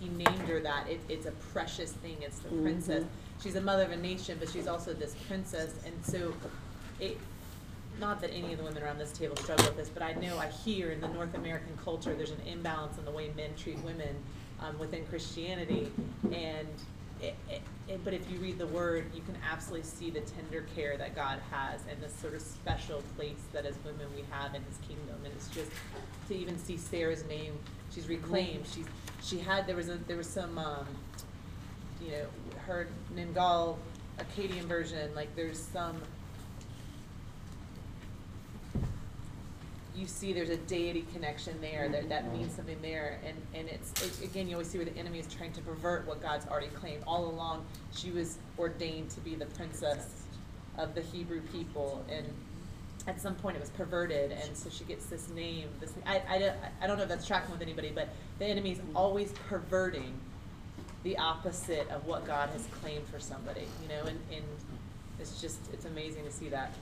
[0.00, 0.88] he, he named her that.
[0.88, 2.16] It, it's a precious thing.
[2.20, 2.62] It's the mm-hmm.
[2.64, 3.04] princess.
[3.42, 6.32] She's a mother of a nation, but she's also this princess, and so
[7.00, 7.18] it.
[7.98, 10.36] Not that any of the women around this table struggle with this, but I know
[10.36, 13.78] I hear in the North American culture there's an imbalance in the way men treat
[13.78, 14.14] women
[14.60, 15.90] um, within Christianity,
[16.24, 16.68] and
[17.22, 20.66] it, it, it, but if you read the word, you can absolutely see the tender
[20.74, 24.54] care that God has and the sort of special place that as women we have
[24.54, 25.16] in His kingdom.
[25.24, 25.70] And it's just
[26.28, 27.58] to even see Sarah's name,
[27.90, 28.66] she's reclaimed.
[28.72, 28.86] She's
[29.22, 30.86] she had there was a there was some um,
[32.06, 32.26] you know
[32.66, 33.76] her Ningal
[34.18, 36.00] Akkadian version like there's some
[39.94, 43.92] you see there's a deity connection there that, that means something there and, and it's
[44.02, 46.68] it, again you always see where the enemy is trying to pervert what god's already
[46.68, 47.02] claimed.
[47.06, 50.24] All along she was ordained to be the princess
[50.78, 52.26] of the hebrew people and
[53.06, 56.38] at some point it was perverted and so she gets this name this i, I,
[56.38, 60.12] don't, I don't know if that's tracking with anybody but the enemy is always perverting
[61.06, 64.44] the opposite of what god has claimed for somebody you know and, and
[65.20, 66.72] it's just it's amazing to see that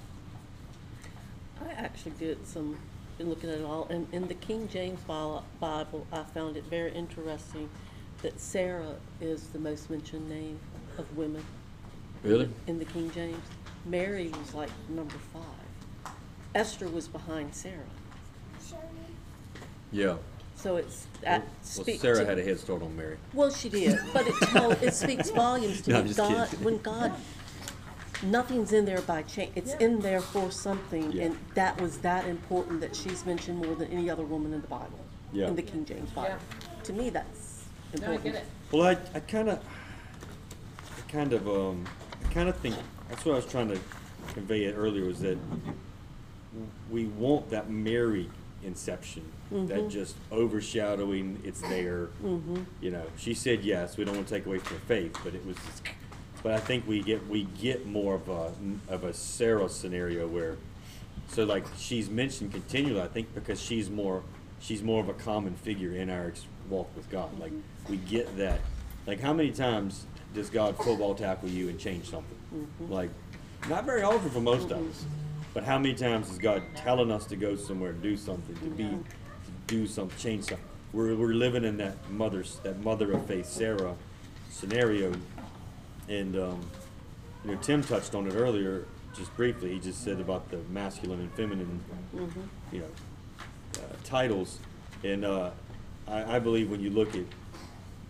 [1.62, 2.76] I actually did some,
[3.18, 6.92] been looking at it all, and in the King James Bible, I found it very
[6.92, 7.68] interesting
[8.22, 10.58] that Sarah is the most mentioned name
[10.98, 11.44] of women.
[12.22, 12.48] Really?
[12.66, 13.44] In the King James.
[13.84, 16.14] Mary was like number five.
[16.54, 17.82] Esther was behind Sarah.
[19.92, 20.16] Yeah.
[20.64, 23.18] So it's, that Well, speaks Sarah to- had a head start on Mary.
[23.34, 26.00] Well, she did, but it tell, it speaks volumes to No, me.
[26.00, 26.64] I'm just God, kidding.
[26.64, 27.12] when God,
[28.22, 29.50] nothing's in there by chance.
[29.56, 31.24] It's in there for something, Yeah.
[31.24, 34.66] and that was that important that she's mentioned more than any other woman in the
[34.66, 34.98] Bible,
[35.34, 35.48] Yeah.
[35.48, 36.36] in the King James Bible.
[36.84, 37.66] To me, that's
[38.00, 38.24] no i important.
[38.24, 39.58] get it Well, I, I kind of,
[40.96, 41.84] I kind of, um,
[42.26, 42.74] I kind of think
[43.10, 43.78] that's what I was trying to
[44.32, 45.36] convey it earlier was that
[46.90, 48.30] we want that Mary
[48.64, 49.88] inception, that mm-hmm.
[49.88, 51.40] just overshadowing.
[51.44, 52.08] It's there.
[52.22, 52.62] Mm-hmm.
[52.80, 53.96] You know, she said yes.
[53.96, 55.56] We don't want to take away from her faith, but it was.
[56.42, 58.52] But I think we get we get more of a
[58.88, 60.56] of a Sarah scenario where,
[61.28, 63.00] so like she's mentioned continually.
[63.00, 64.22] I think because she's more
[64.60, 66.32] she's more of a common figure in our
[66.68, 67.38] walk with God.
[67.38, 67.90] Like mm-hmm.
[67.90, 68.60] we get that.
[69.06, 72.36] Like how many times does God football tackle you and change something?
[72.88, 73.10] Like
[73.68, 75.04] not very often for most of us.
[75.54, 78.82] But how many times is God telling us to go somewhere do something, to be,
[78.82, 79.04] to
[79.68, 80.66] do something, change something?
[80.92, 83.94] We're, we're living in that mother's, that mother of faith, Sarah
[84.50, 85.12] scenario.
[86.08, 86.60] And, um,
[87.44, 88.84] you know, Tim touched on it earlier,
[89.16, 89.72] just briefly.
[89.72, 91.80] He just said about the masculine and feminine,
[92.72, 92.86] you know,
[93.78, 94.58] uh, titles.
[95.04, 95.50] And uh,
[96.08, 97.24] I, I believe when you look at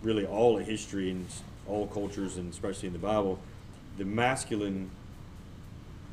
[0.01, 1.27] really all of history and
[1.67, 3.39] all cultures, and especially in the Bible,
[3.97, 4.89] the masculine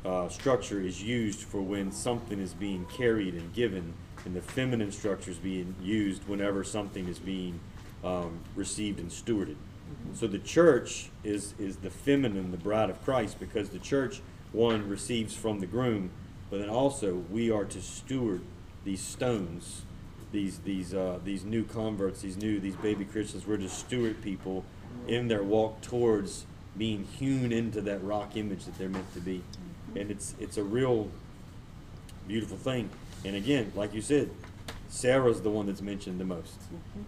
[0.05, 3.93] uh, structure is used for when something is being carried and given,
[4.25, 7.59] and the feminine structure is being used whenever something is being
[8.03, 9.55] um, received and stewarded.
[10.13, 14.87] So the church is is the feminine, the bride of Christ, because the church one
[14.89, 16.11] receives from the groom,
[16.49, 18.41] but then also we are to steward
[18.83, 19.83] these stones,
[20.31, 23.47] these these uh, these new converts, these new these baby Christians.
[23.47, 24.65] We're to steward people
[25.07, 26.45] in their walk towards
[26.77, 29.43] being hewn into that rock image that they're meant to be,
[29.95, 31.09] and it's it's a real
[32.27, 32.89] beautiful thing.
[33.25, 34.29] And again, like you said,
[34.89, 36.59] Sarah's the one that's mentioned the most.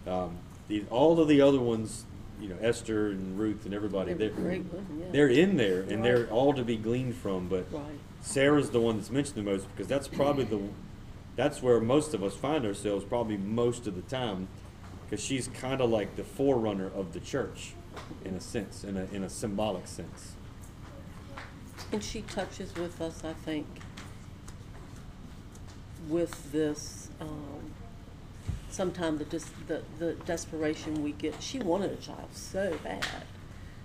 [0.06, 2.04] Um, the, all of the other ones,
[2.40, 4.64] you know, Esther and Ruth and everybody, They're they're, great
[4.98, 5.06] yeah.
[5.12, 7.48] they're in there and they're all to be gleaned from.
[7.48, 7.84] But Right.
[8.22, 10.60] Sarah's the one that's mentioned the most because that's probably the,
[11.36, 14.48] that's where most of us find ourselves probably most of the time,
[15.04, 17.74] because she's kind of like the forerunner of the church,
[18.24, 20.32] in a sense, in a in a symbolic sense.
[21.92, 23.66] And she touches with us, I think,
[26.08, 27.72] with this, um,
[28.70, 31.40] sometime the, dis- the, the desperation we get.
[31.40, 33.06] She wanted a child so bad.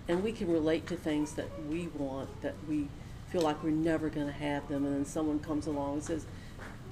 [0.08, 2.88] And we can relate to things that we want, that we
[3.30, 6.26] feel like we're never gonna have them, and then someone comes along and says,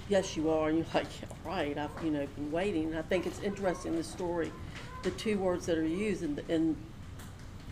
[0.07, 2.85] yes, you are, and you're like, yeah, right, I've, you know, been waiting.
[2.85, 4.51] And I think it's interesting, the story,
[5.03, 6.75] the two words that are used, and, and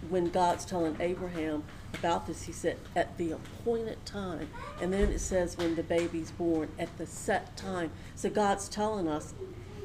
[0.10, 1.64] when God's telling Abraham
[1.94, 4.50] about this, he said, at the appointed time.
[4.82, 7.92] And then it says, when the baby's born, at the set time.
[8.16, 9.34] So God's telling us,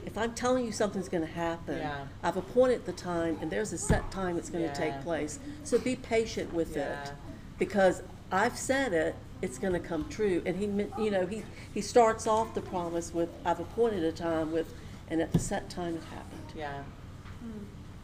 [0.04, 2.06] if I'm telling you something's going to happen, Yeah.
[2.22, 4.92] I've appointed the time, and there's a set time it's going to Yeah.
[4.92, 5.38] take place.
[5.64, 7.02] So be patient with Yeah.
[7.04, 7.12] it.
[7.58, 10.42] Because I've said it, it's going to come true.
[10.44, 14.12] And he, meant- you know, he, he starts off the promise with, I've appointed a
[14.12, 14.74] time with,
[15.08, 16.52] and at the set time it happened.
[16.56, 16.82] yeah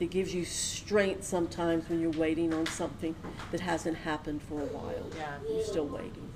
[0.00, 3.16] It gives you strength sometimes when you're waiting on something
[3.50, 5.06] that hasn't happened for a while.
[5.16, 5.38] Yeah.
[5.50, 6.28] You're still waiting.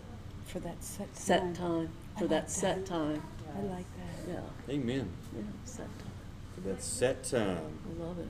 [0.46, 1.14] For that set time.
[1.14, 2.86] Set time, I for like that set that.
[2.86, 3.22] time.
[3.56, 4.32] I like that.
[4.32, 5.08] Yeah, Amen.
[5.34, 6.12] yeah, set time.
[6.54, 7.58] For that set time.
[7.98, 8.28] I love it.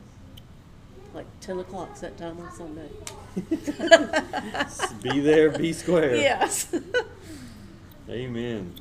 [1.15, 2.89] Like ten o'clock set time on Sunday.
[5.03, 6.15] be there, be square.
[6.15, 6.75] Yes.
[8.11, 8.75] Amen.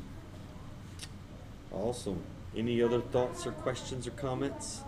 [1.72, 2.22] Awesome.
[2.56, 4.82] Any other thoughts or questions or comments?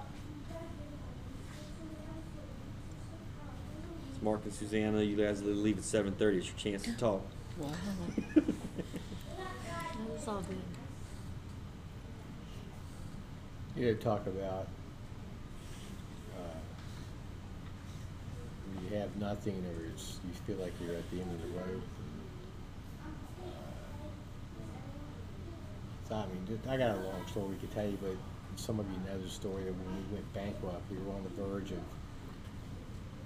[4.23, 6.37] Mark and Susanna, you guys leave at seven thirty.
[6.37, 7.21] It's your chance to talk.
[7.57, 7.69] Wow.
[10.09, 10.57] That's all good.
[13.75, 14.67] You know, talk about,
[16.37, 16.59] uh,
[18.81, 21.81] you have nothing or it's, you feel like you're at the end of the road.
[23.45, 23.49] Uh,
[26.07, 28.15] So, I mean, I got a long story we could tell you, but
[28.57, 31.29] some of you know the story of when we went bankrupt, we were on the
[31.41, 31.79] verge of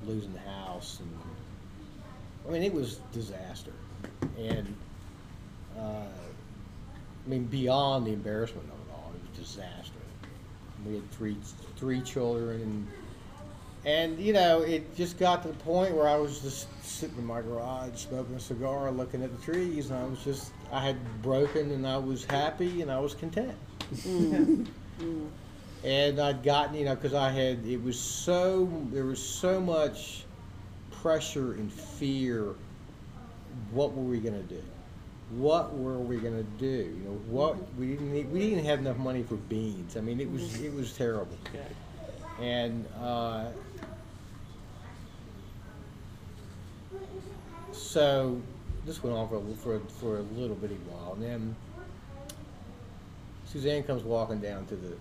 [0.06, 1.10] losing the house and,
[2.48, 3.74] I mean, it was disaster.
[4.38, 4.76] And,
[5.78, 6.06] uh,
[7.28, 9.92] I mean, beyond the embarrassment of it all, it was disaster.
[10.86, 11.36] We had three
[11.76, 12.88] three children, and
[13.86, 17.26] and you know, it just got to the point where I was just sitting in
[17.26, 21.22] my garage smoking a cigar, looking at the trees, and I was just I had
[21.22, 23.58] broken, and I was happy, and I was content.
[25.88, 30.26] And I'd gotten, you know, because I had, it was so, there was so much
[30.92, 32.56] pressure and fear.
[33.72, 34.62] What were we gonna do?
[35.32, 36.66] What were we gonna do?
[36.66, 39.96] You know, what, we didn't, need- we didn't have enough money for beans.
[39.96, 41.38] I mean, it was, it was terrible.
[42.42, 43.46] And, uh,
[47.72, 48.42] so,
[48.86, 51.56] this went on for, a- for, for a little bitty while, and then
[53.46, 54.94] Suzanne comes walking down to the,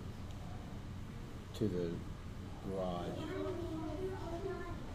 [1.57, 1.89] to the
[2.69, 3.05] garage.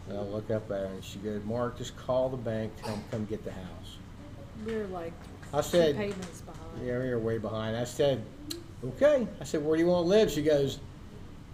[0.09, 2.95] And I look up at her and she goes, Mark, just call the bank, tell
[2.95, 3.97] them come get the house.
[4.65, 5.13] We're like
[5.53, 6.85] I two said, payments behind.
[6.87, 7.75] yeah, we were way behind.
[7.75, 8.23] I said,
[8.83, 9.27] okay.
[9.39, 10.31] I said, where do you want to live?
[10.31, 10.79] She goes,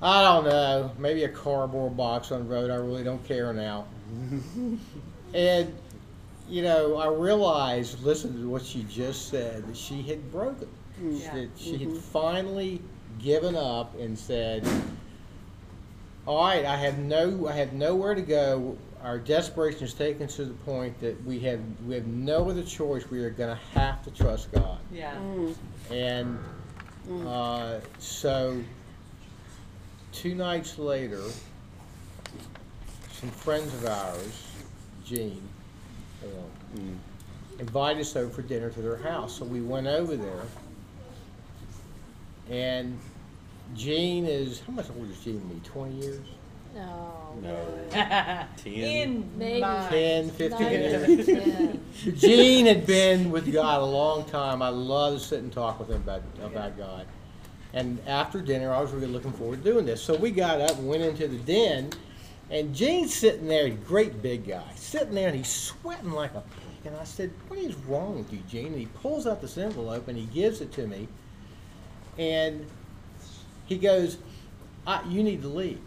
[0.01, 2.71] I don't know, maybe a cardboard box on the road.
[2.71, 3.85] I really don't care now.
[5.33, 5.73] and,
[6.47, 10.69] you know, I realized, listen to what she just said, that she had broken.
[11.01, 11.21] Mm.
[11.21, 11.33] Yeah.
[11.33, 11.97] That she had mm-hmm.
[11.97, 12.81] finally
[13.17, 14.67] given up and said,
[16.25, 18.77] all right, I have no, I have nowhere to go.
[19.01, 23.09] Our desperation is taken to the point that we have, we have no other choice.
[23.09, 24.77] We are going to have to trust God.
[24.91, 25.17] Yeah.
[25.89, 26.37] And
[27.25, 28.61] uh, so,
[30.11, 31.23] two nights later,
[33.11, 34.47] some friends of ours,
[35.03, 35.41] Gene,
[36.23, 36.79] uh,
[37.59, 39.37] invited us over for dinner to their house.
[39.37, 40.43] So we went over there,
[42.49, 42.97] and
[43.75, 45.61] Gene is how much older is Gene than me?
[45.63, 46.25] Twenty years?
[46.75, 47.35] No.
[47.41, 47.57] No.
[47.93, 49.31] In Ten.
[49.37, 49.61] Maybe.
[49.61, 51.09] my- 10, 15 Not years.
[51.09, 52.15] even 10.
[52.17, 54.61] Gene had been with God a long time.
[54.61, 57.05] I love to sit and talk with him about, about God.
[57.73, 60.01] And after dinner, I was really looking forward to doing this.
[60.01, 61.91] So we got up and went into the den,
[62.49, 66.41] and Gene's sitting there, a great big guy, sitting there, and he's sweating like a
[66.41, 66.85] pig.
[66.85, 68.67] And I said, What is wrong with you, Gene?
[68.67, 71.07] And he pulls out this envelope and he gives it to me.
[72.19, 72.65] And
[73.65, 74.17] he goes,
[74.85, 75.79] I, You need to leave.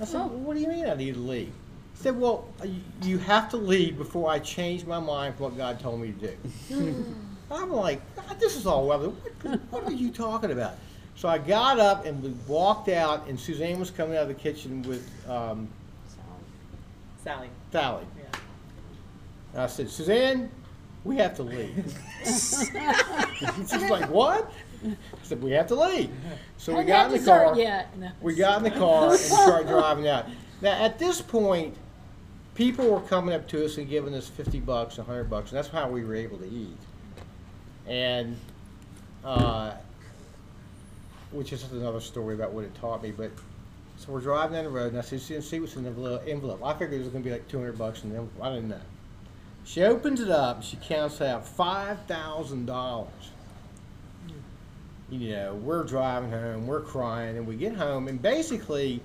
[0.00, 1.48] I said, well, What do you mean I need to leave?
[1.96, 5.56] He said, Well, you- you have to leave before I change my mind from what
[5.56, 6.36] God told me to
[6.68, 7.04] do.
[7.50, 9.14] I'm like, God, this is all well.
[9.42, 10.74] What, what are you talking about?
[11.16, 14.34] So I got up and we walked out, and Suzanne was coming out of the
[14.34, 15.68] kitchen with um,
[17.22, 17.48] Sally.
[17.70, 18.04] Sally.
[18.18, 18.24] Yeah.
[19.52, 20.50] And I said, Suzanne,
[21.04, 21.94] we have to leave.
[22.24, 24.50] She's like, what?
[24.84, 26.10] I said, we have to leave.
[26.58, 27.56] So we got in the car.
[27.58, 27.96] yet.
[27.98, 28.10] No.
[28.20, 30.26] We got in the car and started driving out.
[30.60, 31.74] Now, at this point,
[32.54, 35.68] people were coming up to us and giving us 50 bucks, 100 bucks, and that's
[35.68, 36.76] how we were able to eat.
[37.86, 38.36] And,
[39.24, 39.72] uh,
[41.32, 43.10] which is another story about what it taught me.
[43.10, 43.30] But
[43.96, 46.20] so we're driving down the road, and I said, "See, see what's in the little
[46.26, 46.62] envelope.
[46.64, 48.80] I figured it was going to be like 200 bucks, and then I didn't know.
[49.64, 53.30] She opens it up, and she counts out five thousand dollars.
[55.10, 59.00] You know, we're driving home, we're crying, and we get home, and basically,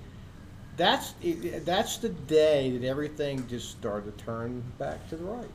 [0.76, 1.14] that's
[1.64, 5.48] that's the day that everything just started to turn back to the right.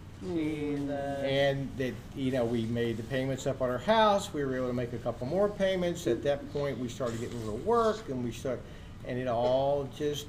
[1.24, 4.68] And that, you know, we made the payments up on our house, we were able
[4.68, 8.08] to make a couple more payments, at that point, we started getting a little work,
[8.10, 8.62] and we start,
[9.08, 10.28] and it all just,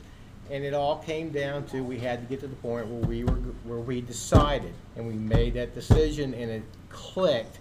[0.50, 3.22] and it all came down to, we had to get to the point where we
[3.22, 7.58] were, where we decided, and we made that decision, and it clicked,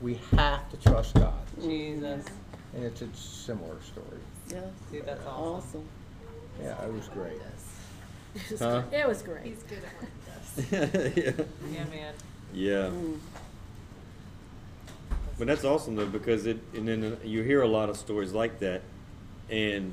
[0.00, 1.34] we have to trust God.
[1.62, 2.24] Jesus.
[2.74, 4.06] And it's a similar story.
[4.50, 5.54] Yeah, Dude, that's awesome.
[5.80, 5.88] awesome.
[6.62, 7.32] Yeah, it was great.
[8.34, 8.82] It was, Huh?
[8.92, 9.44] it was great.
[9.44, 11.16] He's good at what he does.
[11.16, 11.44] yeah.
[11.72, 12.14] Yeah, man.
[12.52, 12.90] Yeah.
[15.38, 18.60] But that's awesome though because it and then you hear a lot of stories like
[18.60, 18.82] that,
[19.50, 19.92] and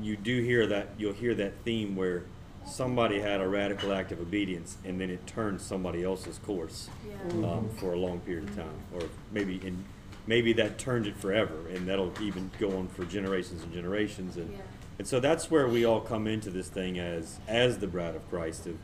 [0.00, 2.24] you do hear that you'll hear that theme where
[2.66, 7.48] somebody had a radical act of obedience and then it turned somebody else's course Yeah.
[7.50, 9.00] um, for a long period of time, or
[9.32, 9.84] maybe in
[10.26, 14.50] maybe that turned it forever, and that'll even go on for generations and generations, and
[14.52, 14.58] Yeah.
[14.98, 18.28] and so that's where we all come into this thing as as the bride of
[18.30, 18.76] Christ of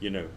[0.00, 0.28] you know,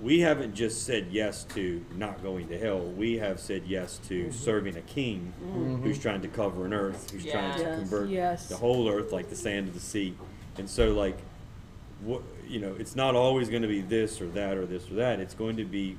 [0.00, 2.80] we haven't just said yes to not going to hell.
[2.80, 4.32] We have said yes to mm-hmm.
[4.32, 5.82] serving a king mm-hmm.
[5.82, 8.48] who's trying to cover an earth, who's trying to convert Yes.
[8.48, 10.14] the whole earth like the sand of the sea.
[10.56, 11.18] And so, like,
[12.00, 14.94] what you know, it's not always going to be this or that or this or
[14.94, 15.20] that.
[15.20, 15.96] It's going to be, you know,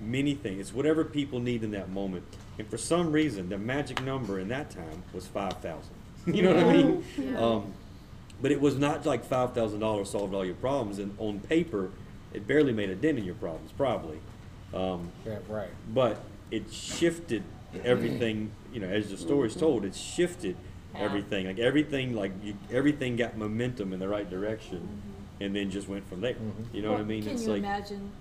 [0.00, 0.60] many things.
[0.60, 2.24] It's whatever people need in that moment.
[2.58, 5.94] And for some reason, the magic number in that time was five thousand.
[6.26, 7.04] you know what I mean?
[7.18, 7.38] Yeah.
[7.38, 7.72] Um,
[8.42, 10.98] but it was not like five thousand dollars solved all your problems.
[10.98, 11.90] And on paper,
[12.32, 14.18] it barely made a dent in your problems, probably.
[14.72, 15.70] Um, Yeah, right.
[15.92, 16.20] but
[16.50, 17.42] it shifted
[17.84, 20.56] everything you know as the story's told it shifted
[20.94, 25.42] everything like everything like you, everything got momentum in the right direction Mm-hmm.
[25.44, 26.72] and then just went from there Mhm.
[26.72, 28.12] you know what i mean Can it's you like imagine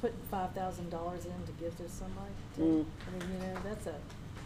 [0.00, 2.30] putting five thousand dollars in to give to somebody?
[2.56, 2.84] To- Mm.
[3.06, 3.94] I mean, you know, that's a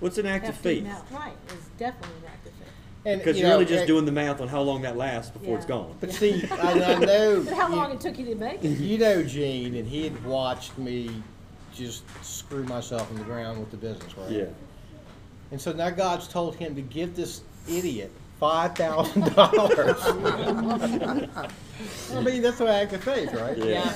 [0.01, 1.11] what's an act of hefty faith amount.
[1.13, 2.69] Right, it's definitely an act of faith.
[3.07, 4.97] And, because you you're know, really just and- doing the math on how long that
[4.97, 5.69] lasts before it's Yeah.
[5.77, 7.43] gone But see, I, I know.
[7.43, 8.69] But how you- long it took you to make it?
[8.79, 11.23] You know Gene, and he had watched me
[11.75, 14.31] just screw myself in the ground with the business, right?
[14.31, 14.45] yeah
[15.51, 19.97] And so now God's told him to give this idiot five thousand dollars.
[22.13, 23.57] I mean, that's an act of faith, right?
[23.57, 23.93] Yeah.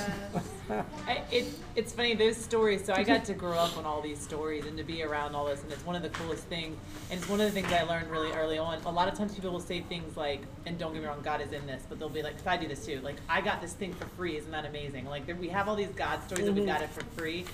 [1.07, 1.45] I, it,
[1.75, 2.83] it's funny those stories.
[2.83, 5.45] So I got to grow up on all these stories and to be around all
[5.45, 6.77] this, and it's one of the coolest things.
[7.11, 8.81] And it's one of the things I learned really early on.
[8.85, 11.41] A lot of times people will say things like, and don't get me wrong, God
[11.41, 12.99] is in this, but they'll be like, 'cause I do this too.
[13.01, 14.37] Like I got this thing for free.
[14.37, 15.05] Isn't that amazing?
[15.05, 16.69] Like there, we have all these God stories that we mm-hmm.
[16.69, 17.45] got it for free,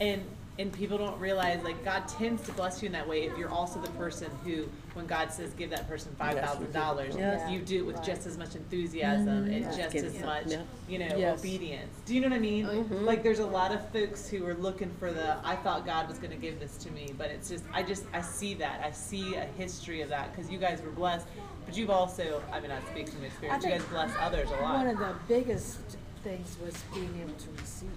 [0.00, 0.22] and
[0.58, 3.50] and people don't realize like God tends to bless you in that way if you're
[3.50, 4.68] also the person who,
[4.98, 7.50] when God says give that person five thousand dollars, Yes.
[7.50, 8.04] you do it with Right.
[8.04, 9.76] just as much enthusiasm and Yes.
[9.76, 10.62] just Give as it- much, yeah.
[10.88, 11.38] you know, Yes.
[11.38, 11.94] obedience.
[12.04, 12.66] Do you know what I mean?
[12.66, 13.02] Mhm.
[13.04, 16.18] Like there's a lot of folks who are looking for the I thought God was
[16.18, 18.82] going to give this to me, but it's just I just I see that.
[18.84, 21.26] I see a history of that cuz you guys were blessed,
[21.64, 23.64] but you've also I mean I speak from experience.
[23.64, 24.62] You think guys bless others a lot.
[24.84, 24.94] One lot.
[24.94, 25.78] of the biggest
[26.24, 27.88] things was being able to receive,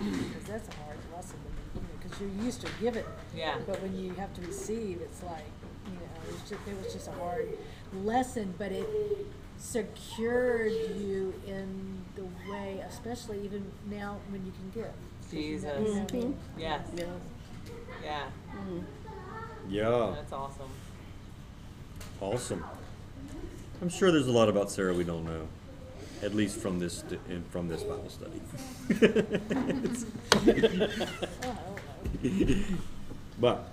[0.00, 1.38] because that's a hard lesson,
[2.02, 3.04] because you're used to giving.
[3.34, 3.58] Yeah.
[3.64, 5.53] But when you have to receive, it's like, you know,
[6.26, 7.48] it was just, it was just a hard
[8.02, 8.86] lesson, but it
[9.58, 14.92] secured you in the way, especially even now when you can give.
[15.30, 15.78] Jesus.
[15.80, 16.16] you know what I?
[16.16, 16.60] Mm-hmm.
[16.60, 16.86] Yes.
[16.96, 17.04] yeah
[18.04, 18.22] Yeah.
[18.54, 18.78] Mm-hmm.
[19.68, 20.68] yeah That's awesome.
[22.20, 22.64] awesome
[23.82, 25.46] i'm sure there's a lot about sarah we don't know
[26.22, 28.40] at least from this in, from this bible study
[28.90, 28.96] Oh,
[30.32, 30.44] I
[31.42, 31.54] don't
[32.22, 32.54] know.
[33.40, 33.68] but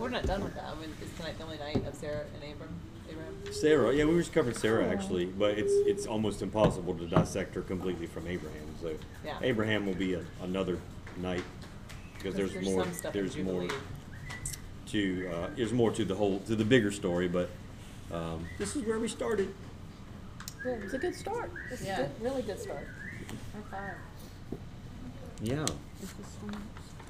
[0.00, 0.64] We're not done with that.
[0.64, 2.70] I mean, is tonight the only night of Sarah and Abram?
[3.10, 3.34] Abraham?
[3.52, 7.54] Sarah, yeah, we were just covered Sarah actually, but it's it's almost impossible to dissect
[7.54, 8.66] her completely from Abraham.
[8.80, 8.94] So
[9.24, 9.36] Yeah.
[9.42, 10.78] Abraham will be a, another
[11.18, 11.42] night
[12.16, 13.80] because there's, there's more some stuff in there's more Jubilee.
[14.86, 17.50] to uh, there's more to the whole to the bigger story, but
[18.10, 19.52] um, this is where we started.
[20.62, 20.82] Good.
[20.84, 21.50] It's a good start.
[21.70, 21.96] It's a Yeah.
[21.98, 22.86] good, really good start.
[23.52, 24.58] High five.
[25.42, 25.66] Yeah,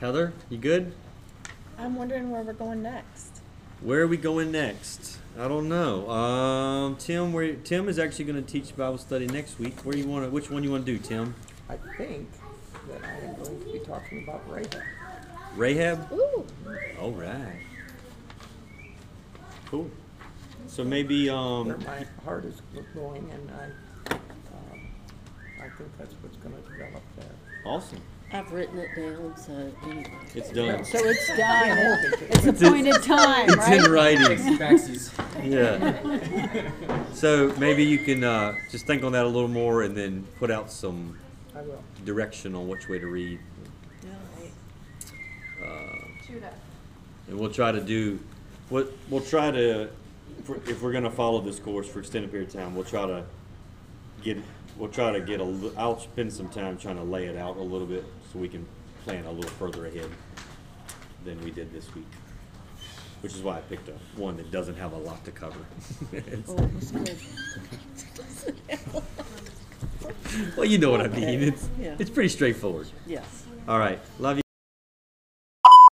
[0.01, 0.93] Heather, you good?
[1.81, 3.41] I'm wondering where we're going next.
[3.81, 5.16] Where are we going next?
[5.39, 6.11] I don't know.
[6.11, 9.81] Um, Tim, where Tim is actually going to teach Bible study next week.
[9.81, 10.31] Where you want to?
[10.31, 11.35] Which one you want to do, Tim?
[11.70, 12.28] I think
[12.89, 14.83] that I am going to be talking about Rahab.
[15.57, 16.12] Rahab.
[16.12, 16.45] Ooh.
[17.01, 17.62] All right.
[19.70, 19.91] Cool.
[20.66, 22.61] So maybe where um my heart is
[22.95, 24.81] going, and I, um,
[25.59, 27.26] I think that's what's going to develop there.
[27.64, 28.03] awesome.
[28.33, 29.53] I've written it down so
[29.85, 30.85] anyway It's done.
[30.85, 32.12] So it's done.
[32.31, 33.85] It's appointed time, It's right?
[33.85, 34.39] in writing.
[34.59, 35.11] Backsies.
[35.45, 36.70] Yeah.
[37.12, 40.51] So maybe you can uh, just think on that a little more and then put
[40.51, 41.18] out some
[41.57, 41.83] I will.
[42.05, 43.41] direction on which way to read.
[45.62, 46.53] Uh, Judah.
[47.28, 48.18] and we'll try to do
[48.70, 49.89] what we'll try to
[50.39, 52.85] if we're, if we're going to follow this course for extended period of time we'll
[52.85, 53.24] try to
[54.22, 54.39] get
[54.78, 57.57] we'll try to get a li- i'll spend some time trying to lay it out
[57.59, 58.66] a little bit so we can
[59.05, 60.09] plan a little further ahead
[61.24, 62.07] than we did this week.
[63.22, 65.59] Which is why i picked a one that doesn't have a lot to cover.
[66.49, 67.16] Oh it was good.
[70.57, 71.43] Well you know what i mean.
[71.43, 71.97] It's Yeah.
[71.99, 72.89] it's pretty straightforward.
[73.07, 73.45] Yes.
[73.68, 73.99] All right.
[74.18, 74.43] Love you